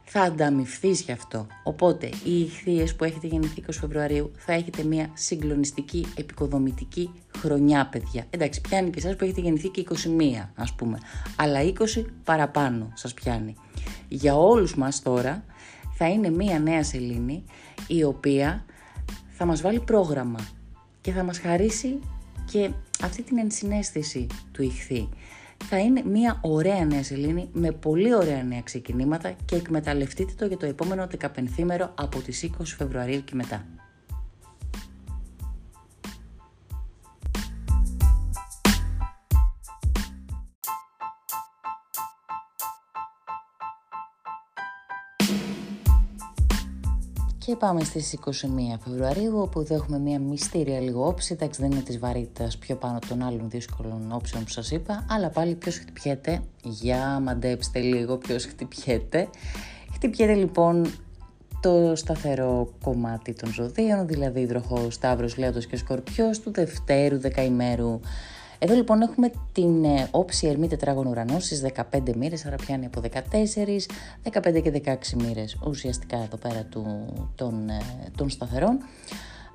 θα 0.05 0.21
ανταμυφθείς 0.21 1.01
γι' 1.01 1.11
αυτό. 1.11 1.47
Οπότε, 1.63 2.09
οι 2.23 2.39
ηχθείες 2.39 2.95
που 2.95 3.03
έχετε 3.03 3.27
γεννηθεί 3.27 3.63
20 3.67 3.79
Φεβρουαρίου 3.79 4.31
θα 4.35 4.53
έχετε 4.53 4.83
μια 4.83 5.09
συγκλονιστική, 5.13 6.05
επικοδομητική 6.15 7.11
χρονιά, 7.37 7.87
παιδιά. 7.87 8.25
Εντάξει, 8.29 8.61
πιάνει 8.61 8.89
και 8.89 8.99
εσάς 8.99 9.15
που 9.15 9.23
έχετε 9.23 9.41
γεννηθεί 9.41 9.69
και 9.69 9.81
21, 9.81 10.51
ας 10.55 10.73
πούμε. 10.73 10.99
Αλλά 11.35 11.61
20 11.61 12.05
παραπάνω 12.23 12.91
σας 12.93 13.13
πιάνει. 13.13 13.55
Για 14.07 14.35
όλους 14.37 14.75
μας 14.75 15.01
τώρα 15.01 15.45
θα 15.93 16.09
είναι 16.09 16.29
μια 16.29 16.59
νέα 16.59 16.83
σελήνη 16.83 17.43
η 17.87 18.03
οποία 18.03 18.65
θα 19.29 19.45
μας 19.45 19.61
βάλει 19.61 19.79
πρόγραμμα 19.79 20.39
και 21.01 21.11
θα 21.11 21.23
μας 21.23 21.39
χαρίσει 21.39 21.99
και 22.51 22.71
αυτή 23.03 23.21
την 23.21 23.37
ενσυναίσθηση 23.37 24.27
του 24.51 24.63
ηχθή 24.63 25.09
θα 25.63 25.79
είναι 25.79 26.03
μια 26.05 26.39
ωραία 26.41 26.85
νέα 26.85 27.03
σελήνη 27.03 27.49
με 27.53 27.71
πολύ 27.71 28.15
ωραία 28.15 28.43
νέα 28.43 28.61
ξεκινήματα 28.61 29.35
και 29.45 29.55
εκμεταλλευτείτε 29.55 30.33
το 30.37 30.45
για 30.45 30.57
το 30.57 30.65
επόμενο 30.65 31.07
15 31.21 31.27
μέρο 31.63 31.91
από 31.95 32.19
τις 32.19 32.49
20 32.59 32.63
Φεβρουαρίου 32.63 33.23
και 33.23 33.35
μετά. 33.35 33.65
Και 47.45 47.55
πάμε 47.55 47.83
στις 47.83 48.17
21 48.25 48.29
Φεβρουαρίου, 48.83 49.37
όπου 49.39 49.59
εδώ 49.59 49.75
έχουμε 49.75 49.99
μια 49.99 50.19
μυστήρια 50.19 50.79
λίγο 50.79 51.07
όψη. 51.07 51.33
Εντάξει, 51.33 51.61
δεν 51.61 51.71
είναι 51.71 51.81
της 51.81 51.99
βαρύτητας 51.99 52.57
πιο 52.57 52.75
πάνω 52.75 52.99
των 53.07 53.21
άλλων 53.21 53.49
δύσκολων 53.49 54.11
όψεων 54.11 54.43
που 54.43 54.49
σας 54.49 54.71
είπα, 54.71 55.05
αλλά 55.09 55.29
πάλι 55.29 55.55
ποιος 55.55 55.77
χτυπιέται; 55.77 56.41
Για 56.63 57.19
μαντέψτε 57.19 57.79
λίγο 57.79 58.17
ποιος 58.17 58.45
χτυπιέται. 58.45 59.29
Χτυπιέται 59.93 60.33
λοιπόν 60.33 60.85
το 61.59 61.95
σταθερό 61.95 62.69
κομμάτι 62.83 63.33
των 63.33 63.53
ζωδίων, 63.53 64.07
δηλαδή 64.07 64.39
υδροχό, 64.39 64.89
Σταύρος, 64.89 65.37
Λέοντος 65.37 65.65
και 65.65 65.77
Σκορπιός 65.77 66.39
του 66.39 66.51
δευτέρου 66.51 67.19
δεκαημέρου 67.19 67.99
εδώ 68.59 68.73
λοιπόν 68.75 69.01
έχουμε 69.01 69.31
την 69.51 69.83
ε, 69.83 70.07
όψη 70.11 70.47
ερμή 70.47 70.67
τετράγωνο 70.67 71.09
ουρανό 71.09 71.39
στις 71.39 71.65
15 71.91 72.15
μοίρες, 72.15 72.45
άρα 72.45 72.55
πιάνει 72.55 72.85
από 72.85 73.01
14, 73.01 73.09
15 74.31 74.61
και 74.61 74.81
16 74.85 74.95
μοίρες 75.17 75.57
ουσιαστικά 75.67 76.17
εδώ 76.17 76.37
πέρα 76.37 76.63
του, 76.69 77.05
των, 77.35 77.69
ε, 77.69 77.77
των 78.17 78.29
σταθερών. 78.29 78.77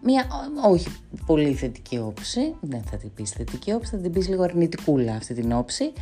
Μια 0.02 0.26
όχι 0.70 0.88
πολύ 1.26 1.54
θετική 1.54 1.98
όψη, 1.98 2.54
δεν 2.60 2.82
θα 2.90 2.96
την 2.96 3.10
πεις 3.14 3.30
θετική 3.30 3.72
όψη, 3.72 3.90
θα 3.90 3.96
την 3.96 4.12
πεις 4.12 4.28
λίγο 4.28 4.42
αρνητικούλα 4.42 5.12
αυτή 5.14 5.34
την 5.34 5.52
όψη 5.52 5.92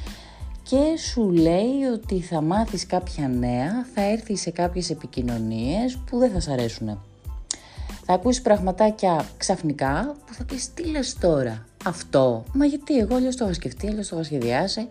και 0.62 0.96
σου 0.96 1.30
λέει 1.30 1.84
ότι 1.92 2.20
θα 2.20 2.40
μάθεις 2.40 2.86
κάποια 2.86 3.28
νέα, 3.28 3.86
θα 3.94 4.02
έρθει 4.02 4.36
σε 4.36 4.50
κάποιες 4.50 4.90
επικοινωνίες 4.90 5.96
που 5.96 6.18
δεν 6.18 6.30
θα 6.30 6.40
σ' 6.40 6.48
αρέσουν. 6.48 7.02
Θα 8.04 8.12
ακούσεις 8.12 8.42
πραγματάκια 8.42 9.28
ξαφνικά 9.36 10.16
που 10.26 10.34
θα 10.34 10.44
πεις 10.44 10.74
τι 10.74 10.84
λες 10.84 11.16
τώρα, 11.20 11.67
αυτό. 11.84 12.44
Μα 12.52 12.64
γιατί 12.64 12.98
εγώ 12.98 13.16
αλλιώς 13.16 13.36
το 13.36 13.44
είχα 13.44 13.54
σκεφτεί, 13.54 13.88
αλλιώς 13.88 14.08
το 14.08 14.16
είχα 14.16 14.24
σχεδιάσει. 14.24 14.88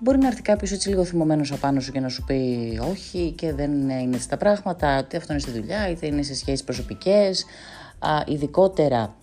Μπορεί 0.00 0.18
να 0.18 0.26
έρθει 0.26 0.42
κάποιος 0.42 0.72
έτσι 0.72 0.88
λίγο 0.88 1.04
θυμωμένος 1.04 1.52
απάνω 1.52 1.80
σου 1.80 1.92
και 1.92 2.00
να 2.00 2.08
σου 2.08 2.24
πει 2.24 2.80
όχι 2.90 3.32
και 3.36 3.52
δεν 3.52 3.72
είναι 3.72 4.10
έτσι 4.14 4.28
τα 4.28 4.36
πράγματα, 4.36 4.98
είτε 4.98 5.16
αυτό 5.16 5.32
είναι 5.32 5.42
στη 5.42 5.50
δουλειά, 5.50 5.90
είτε 5.90 6.06
είναι 6.06 6.22
σε 6.22 6.34
σχέσεις 6.34 6.64
προσωπικές. 6.64 7.44
Ειδικότερα 8.26 9.14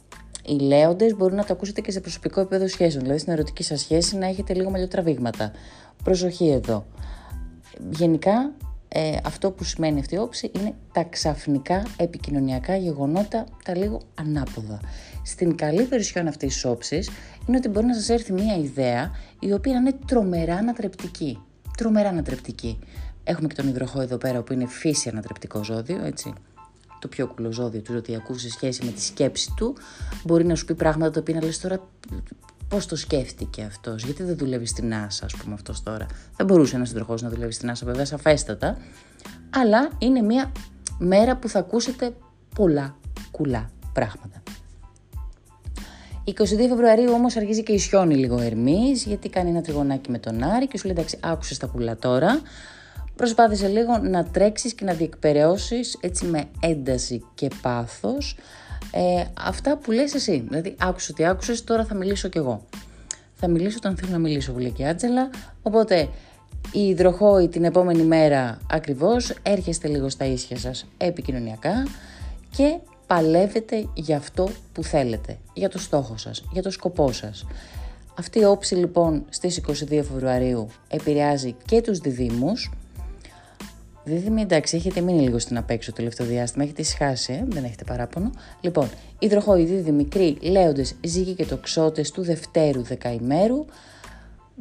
οι 0.45 0.59
λέοντες 0.59 1.15
μπορούν 1.15 1.35
να 1.35 1.45
το 1.45 1.53
ακούσετε 1.53 1.81
και 1.81 1.91
σε 1.91 1.99
προσωπικό 1.99 2.39
επίπεδο 2.39 2.67
σχέσεων. 2.67 3.03
Δηλαδή 3.03 3.19
στην 3.19 3.33
ερωτική 3.33 3.63
σας 3.63 3.79
σχέση 3.79 4.17
να 4.17 4.27
έχετε 4.27 4.53
λίγο 4.53 4.69
μαλλιοτραβήγματα. 4.69 5.51
Προσοχή 6.03 6.49
εδώ. 6.49 6.85
Γενικά 7.89 8.51
ε, 8.97 9.17
αυτό 9.23 9.51
που 9.51 9.63
σημαίνει 9.63 9.99
αυτή 9.99 10.15
η 10.15 10.17
όψη 10.17 10.51
είναι 10.55 10.73
τα 10.91 11.03
ξαφνικά 11.03 11.83
επικοινωνιακά 11.97 12.75
γεγονότα, 12.75 13.45
τα 13.65 13.77
λίγο 13.77 14.01
ανάποδα. 14.15 14.79
Στην 15.23 15.55
καλή 15.55 15.83
βερσιόν 15.83 16.27
αυτής 16.27 16.53
της 16.53 16.65
όψης 16.65 17.09
είναι 17.47 17.57
ότι 17.57 17.67
μπορεί 17.67 17.85
να 17.85 17.93
σας 17.93 18.09
έρθει 18.09 18.33
μια 18.33 18.55
ιδέα 18.55 19.11
η 19.39 19.53
οποία 19.53 19.73
είναι 19.73 19.95
τρομερά 20.07 20.55
ανατρεπτική. 20.55 21.39
Τρομερά 21.77 22.09
ανατρεπτική. 22.09 22.79
Έχουμε 23.23 23.47
και 23.47 23.55
τον 23.55 23.67
υδροχό 23.67 24.01
εδώ 24.01 24.17
πέρα 24.17 24.41
που 24.41 24.53
είναι 24.53 24.67
φύση 24.67 25.09
ανατρεπτικό 25.09 25.63
ζώδιο, 25.63 26.05
έτσι. 26.05 26.33
Το 26.99 27.07
πιο 27.07 27.27
κουλό 27.27 27.51
ζώδιο 27.51 27.81
του 27.81 27.91
ζωτιακού 27.91 28.37
σε 28.37 28.49
σχέση 28.49 28.85
με 28.85 28.91
τη 28.91 29.01
σκέψη 29.01 29.53
του. 29.55 29.75
Μπορεί 30.23 30.45
να 30.45 30.55
σου 30.55 30.65
πει 30.65 30.75
πράγματα 30.75 31.11
τα 31.11 31.19
οποία 31.19 31.35
να 31.35 31.45
λες 31.45 31.59
τώρα 31.59 31.79
πώς 32.67 32.85
το 32.85 32.95
σκέφτηκε 32.95 33.63
αυτός, 33.63 34.03
γιατί 34.03 34.23
δεν 34.23 34.37
δουλεύει 34.37 34.65
στην 34.65 34.91
NASA, 34.93 35.19
ας 35.23 35.35
πούμε 35.35 35.53
αυτός 35.53 35.83
τώρα; 35.83 36.05
Δεν 36.35 36.45
μπορούσε 36.45 36.75
ένας 36.75 36.87
συντροχό 36.87 37.15
να 37.21 37.29
δουλεύει 37.29 37.51
στην 37.51 37.71
NASA, 37.71 37.81
βέβαια, 37.83 38.05
σαφέστατα. 38.05 38.77
Αλλά 39.49 39.89
είναι 39.97 40.21
μια 40.21 40.51
μέρα 40.97 41.37
που 41.37 41.49
θα 41.49 41.59
ακούσετε 41.59 42.13
πολλά 42.55 42.95
κουλά 43.31 43.69
πράγματα. 43.93 44.43
22 46.27 46.33
Φεβρουαρίου 46.69 47.11
όμως 47.11 47.35
αρχίζει 47.35 47.63
και 47.63 47.71
ισιώνει 47.71 48.15
λίγο 48.15 48.39
Ερμής 48.39 49.03
γιατί 49.03 49.29
κάνει 49.29 49.49
ένα 49.49 49.61
τριγωνάκι 49.61 50.11
με 50.11 50.17
τον 50.19 50.43
Άρη 50.43 50.67
και 50.67 50.77
σου 50.77 50.85
λέει 50.85 50.95
εντάξει 50.97 51.17
άκουσες 51.21 51.57
τα 51.57 51.67
πουλά 51.67 51.97
τώρα 51.97 52.41
προσπάθησε 53.15 53.67
λίγο 53.67 53.97
να 53.97 54.23
τρέξεις 54.25 54.73
και 54.73 54.85
να 54.85 54.93
διεκπαιρεώσεις 54.93 55.97
έτσι 56.01 56.25
με 56.25 56.45
ένταση 56.59 57.25
και 57.33 57.47
πάθος 57.61 58.37
ε, 58.97 59.23
αυτά 59.39 59.77
που 59.77 59.91
λες 59.91 60.13
εσύ. 60.13 60.45
Δηλαδή 60.47 60.75
άκουσες 60.79 61.09
ότι 61.09 61.25
άκουσες, 61.25 61.63
τώρα 61.63 61.85
θα 61.85 61.95
μιλήσω 61.95 62.27
κι 62.27 62.37
εγώ. 62.37 62.65
Θα 63.35 63.47
μιλήσω 63.47 63.77
όταν 63.77 63.95
θέλω 63.97 64.11
να 64.11 64.17
μιλήσω, 64.17 64.51
που 64.51 64.59
λέει 64.59 64.71
και 64.71 64.83
η 64.83 64.87
Άτζελα. 64.87 65.29
Οπότε 65.61 66.09
η 66.71 66.87
υδροχόη 66.87 67.47
την 67.47 67.63
επόμενη 67.63 68.03
μέρα 68.03 68.57
ακριβώς 68.69 69.33
έρχεστε 69.43 69.87
λίγο 69.87 70.09
στα 70.09 70.25
ίσια 70.25 70.57
σας 70.57 70.85
επικοινωνιακά 70.97 71.87
και 72.55 72.77
παλεύετε 73.07 73.87
για 73.93 74.17
αυτό 74.17 74.49
που 74.73 74.83
θέλετε, 74.83 75.37
για 75.53 75.69
το 75.69 75.77
στόχο 75.77 76.17
σας, 76.17 76.43
για 76.51 76.61
το 76.61 76.71
σκοπό 76.71 77.11
σας. 77.11 77.45
Αυτή 78.19 78.39
η 78.39 78.45
όψη 78.45 78.75
λοιπόν 78.75 79.25
στις 79.29 79.61
22 79.67 79.73
Φεβρουαρίου 79.89 80.67
επηρεάζει 80.87 81.55
και 81.65 81.81
τους 81.81 81.99
διδήμους. 81.99 82.71
Δίδυμοι 84.05 84.41
εντάξει 84.41 84.75
έχετε 84.75 85.01
μείνει 85.01 85.21
λίγο 85.21 85.39
στην 85.39 85.57
απέξω 85.57 85.89
το 85.89 85.95
τελευταίο 85.95 86.27
διάστημα, 86.27 86.63
έχετε 86.63 86.83
σχάσει, 86.83 87.33
ε; 87.33 87.43
δεν 87.47 87.63
έχετε 87.63 87.83
παράπονο. 87.83 88.29
Λοιπόν, 88.61 88.89
υδροχοειδή 89.19 89.91
μικροί, 89.91 90.37
λέοντες, 90.41 90.95
ζύγοι 91.01 91.33
και 91.33 91.45
τοξότες 91.45 92.11
του 92.11 92.21
Δευτέρου 92.23 92.81
δεκαημέρου. 92.81 93.65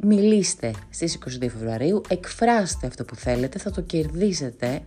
Μιλήστε 0.01 0.71
στις 0.89 1.15
22 1.15 1.49
Φεβρουαρίου, 1.49 2.01
εκφράστε 2.07 2.87
αυτό 2.87 3.03
που 3.03 3.15
θέλετε, 3.15 3.59
θα 3.59 3.71
το 3.71 3.81
κερδίσετε 3.81 4.81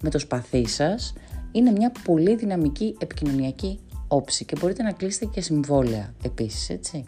με 0.00 0.10
το 0.10 0.18
σπαθί 0.18 0.66
σας 0.66 1.12
είναι 1.52 1.70
μια 1.70 1.92
πολύ 2.04 2.34
δυναμική 2.34 2.96
επικοινωνιακή 2.98 3.78
όψη 4.08 4.44
και 4.44 4.56
μπορείτε 4.60 4.82
να 4.82 4.92
κλείσετε 4.92 5.24
και 5.24 5.40
συμβόλαια 5.40 6.14
επίσης, 6.24 6.70
έτσι. 6.70 7.04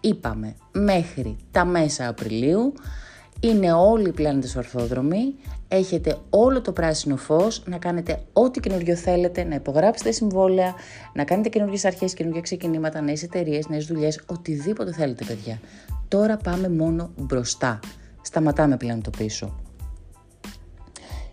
Είπαμε, 0.00 0.54
μέχρι 0.72 1.36
τα 1.50 1.64
μέσα 1.64 2.08
Απριλίου 2.08 2.72
είναι 3.40 3.72
όλοι 3.72 4.08
οι 4.08 4.12
πλάνητες 4.12 4.56
ορθόδρομοι, 4.56 5.34
έχετε 5.68 6.16
όλο 6.30 6.60
το 6.60 6.72
πράσινο 6.72 7.16
φως, 7.16 7.62
να 7.66 7.78
κάνετε 7.78 8.22
ό,τι 8.32 8.60
καινούριο 8.60 8.96
θέλετε, 8.96 9.44
να 9.44 9.54
υπογράψετε 9.54 10.10
συμβόλαια, 10.10 10.74
να 11.14 11.24
κάνετε 11.24 11.48
καινούργιες 11.48 11.84
αρχές, 11.84 12.14
καινούργια 12.14 12.40
ξεκινήματα, 12.40 13.00
νέες 13.00 13.22
εταιρείες, 13.22 13.68
νέες 13.68 13.86
δουλειές, 13.86 14.20
οτιδήποτε 14.26 14.92
θέλετε 14.92 15.24
παιδιά. 15.24 15.60
Τώρα 16.08 16.36
πάμε 16.36 16.68
μόνο 16.68 17.10
μπροστά. 17.16 17.80
Σταματάμε 18.22 18.76
πλέον 18.76 19.02
το 19.02 19.10
πίσω. 19.10 19.58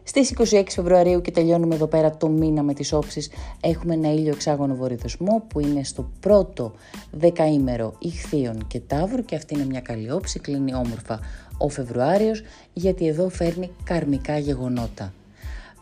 Στις 0.03 0.33
26 0.53 0.63
Φεβρουαρίου 0.69 1.21
και 1.21 1.31
τελειώνουμε 1.31 1.75
εδώ 1.75 1.87
πέρα 1.87 2.17
το 2.17 2.27
μήνα 2.27 2.63
με 2.63 2.73
τις 2.73 2.93
όψεις 2.93 3.29
έχουμε 3.61 3.93
ένα 3.93 4.13
ήλιο 4.13 4.31
εξάγωνο 4.31 4.75
βορειοδεσμό 4.75 5.43
που 5.47 5.59
είναι 5.59 5.83
στο 5.83 6.09
πρώτο 6.19 6.73
δεκαήμερο 7.11 7.93
ηχθείων 7.99 8.67
και 8.67 8.79
τάβρου 8.79 9.25
και 9.25 9.35
αυτή 9.35 9.53
είναι 9.53 9.65
μια 9.65 9.81
καλή 9.81 10.11
όψη, 10.11 10.39
κλείνει 10.39 10.73
όμορφα 10.73 11.19
ο 11.61 11.69
Φεβρουάριος 11.69 12.41
γιατί 12.73 13.07
εδώ 13.07 13.29
φέρνει 13.29 13.71
καρμικά 13.83 14.37
γεγονότα. 14.37 15.13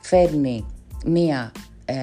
Φέρνει 0.01 0.65
μια 1.05 1.51
ε, 1.85 1.95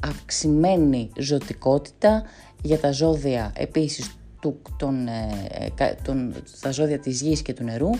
αυξημένη 0.00 1.10
ζωτικότητα 1.18 2.22
για 2.62 2.78
τα 2.78 2.92
ζώδια 2.92 3.52
επίσης 3.56 4.16
του, 4.40 4.60
τον, 4.76 5.06
ε, 5.06 5.94
τον, 6.02 6.34
τα 6.60 6.70
ζώδια 6.70 6.98
της 6.98 7.20
γης 7.20 7.42
και 7.42 7.52
του 7.52 7.64
νερού 7.64 7.90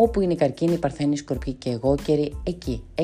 όπου 0.00 0.20
είναι 0.20 0.32
η 0.32 0.36
καρκίνη, 0.36 0.72
η 0.72 0.78
παρθένη, 0.78 1.12
η 1.12 1.16
σκορπή 1.16 1.52
και 1.52 1.70
εγώ 1.70 1.94
καιρή, 2.04 2.36
εκεί, 2.44 2.82
6, 2.94 3.02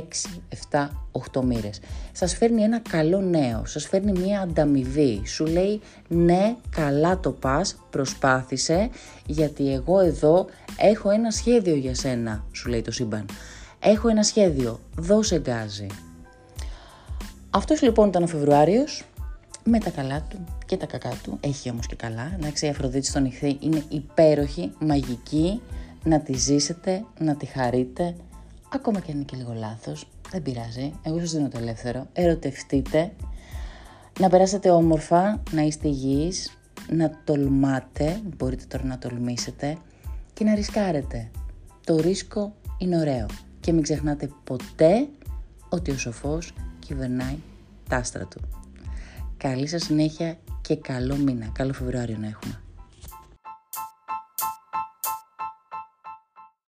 7, 0.70 0.88
8 1.32 1.42
μοίρες. 1.42 1.80
Σας 2.12 2.34
φέρνει 2.34 2.62
ένα 2.62 2.78
καλό 2.78 3.20
νέο, 3.20 3.64
σας 3.64 3.86
φέρνει 3.86 4.12
μια 4.12 4.40
ανταμοιβή, 4.40 5.22
σου 5.24 5.47
λέει 5.47 5.80
ναι, 6.09 6.57
καλά 6.70 7.20
το 7.20 7.30
πας, 7.30 7.76
προσπάθησε, 7.90 8.90
γιατί 9.26 9.72
εγώ 9.72 10.01
εδώ 10.01 10.47
έχω 10.78 11.11
ένα 11.11 11.30
σχέδιο 11.30 11.74
για 11.74 11.95
σένα, 11.95 12.45
σου 12.53 12.68
λέει 12.68 12.82
το 12.82 12.90
σύμπαν. 12.90 13.26
Έχω 13.80 14.09
ένα 14.09 14.22
σχέδιο, 14.22 14.80
δώσε 14.97 15.38
γκάζι. 15.38 15.86
Αυτός 17.51 17.82
λοιπόν 17.82 18.09
ήταν 18.09 18.22
ο 18.22 18.26
Φεβρουάριος, 18.26 19.05
με 19.64 19.78
τα 19.78 19.90
καλά 19.90 20.22
του 20.28 20.45
και 20.66 20.76
τα 20.76 20.86
κακά 20.86 21.12
του, 21.22 21.38
έχει 21.40 21.70
όμως 21.70 21.86
και 21.86 21.97
καλά, 21.97 22.36
να 22.40 22.53
η 22.61 22.68
Αφροδίτη 22.68 23.07
στον 23.07 23.24
ηχθή 23.24 23.57
είναι 23.61 23.82
υπέροχη, 23.88 24.72
μαγική, 24.78 25.61
να 26.05 26.20
τη 26.20 26.36
ζήσετε, 26.36 27.05
να 27.18 27.34
τη 27.36 27.46
χαρείτε, 27.46 28.14
ακόμα 28.68 29.00
και 29.00 29.11
αν 29.11 29.16
είναι 29.16 29.24
και 29.24 29.36
λίγο 29.36 29.52
λάθος, 29.52 30.09
δεν 30.30 30.42
πειράζει, 30.42 30.92
εγώ 31.02 31.18
σας 31.18 31.32
δίνω 31.32 31.48
το 31.48 31.59
ελεύθερο, 31.59 32.07
ερωτευτείτε, 32.12 33.12
να 34.20 34.28
περάσετε 34.28 34.70
όμορφα, 34.70 35.42
να 35.50 35.62
είστε 35.62 35.88
υγιείς, 35.88 36.59
να 36.90 37.20
τολμάτε, 37.24 38.20
μπορείτε 38.36 38.64
τώρα 38.68 38.84
να 38.84 38.98
τολμήσετε 38.98 39.76
και 40.32 40.44
να 40.44 40.55
ρισκάρετε. 40.55 41.30
Το 41.84 41.96
ρίσκο 41.96 42.55
είναι 42.78 42.98
ωραίο 42.98 43.26
και 43.61 43.72
μην 43.72 43.82
ξεχνάτε 43.82 44.30
ποτέ 44.44 45.09
ότι 45.68 45.90
ο 45.90 45.98
σοφός 45.98 46.55
κυβερνάει 46.78 47.36
τα 47.88 47.96
άστρα 47.96 48.24
του. 48.24 48.40
Καλή 49.36 49.66
σας 49.66 49.82
συνέχεια 49.82 50.38
και 50.61 50.76
καλό 50.76 51.16
μήνα, 51.16 51.50
καλό 51.52 51.72
Φεβρουάριο 51.72 52.16
να 52.20 52.26
έχουμε. 52.26 52.63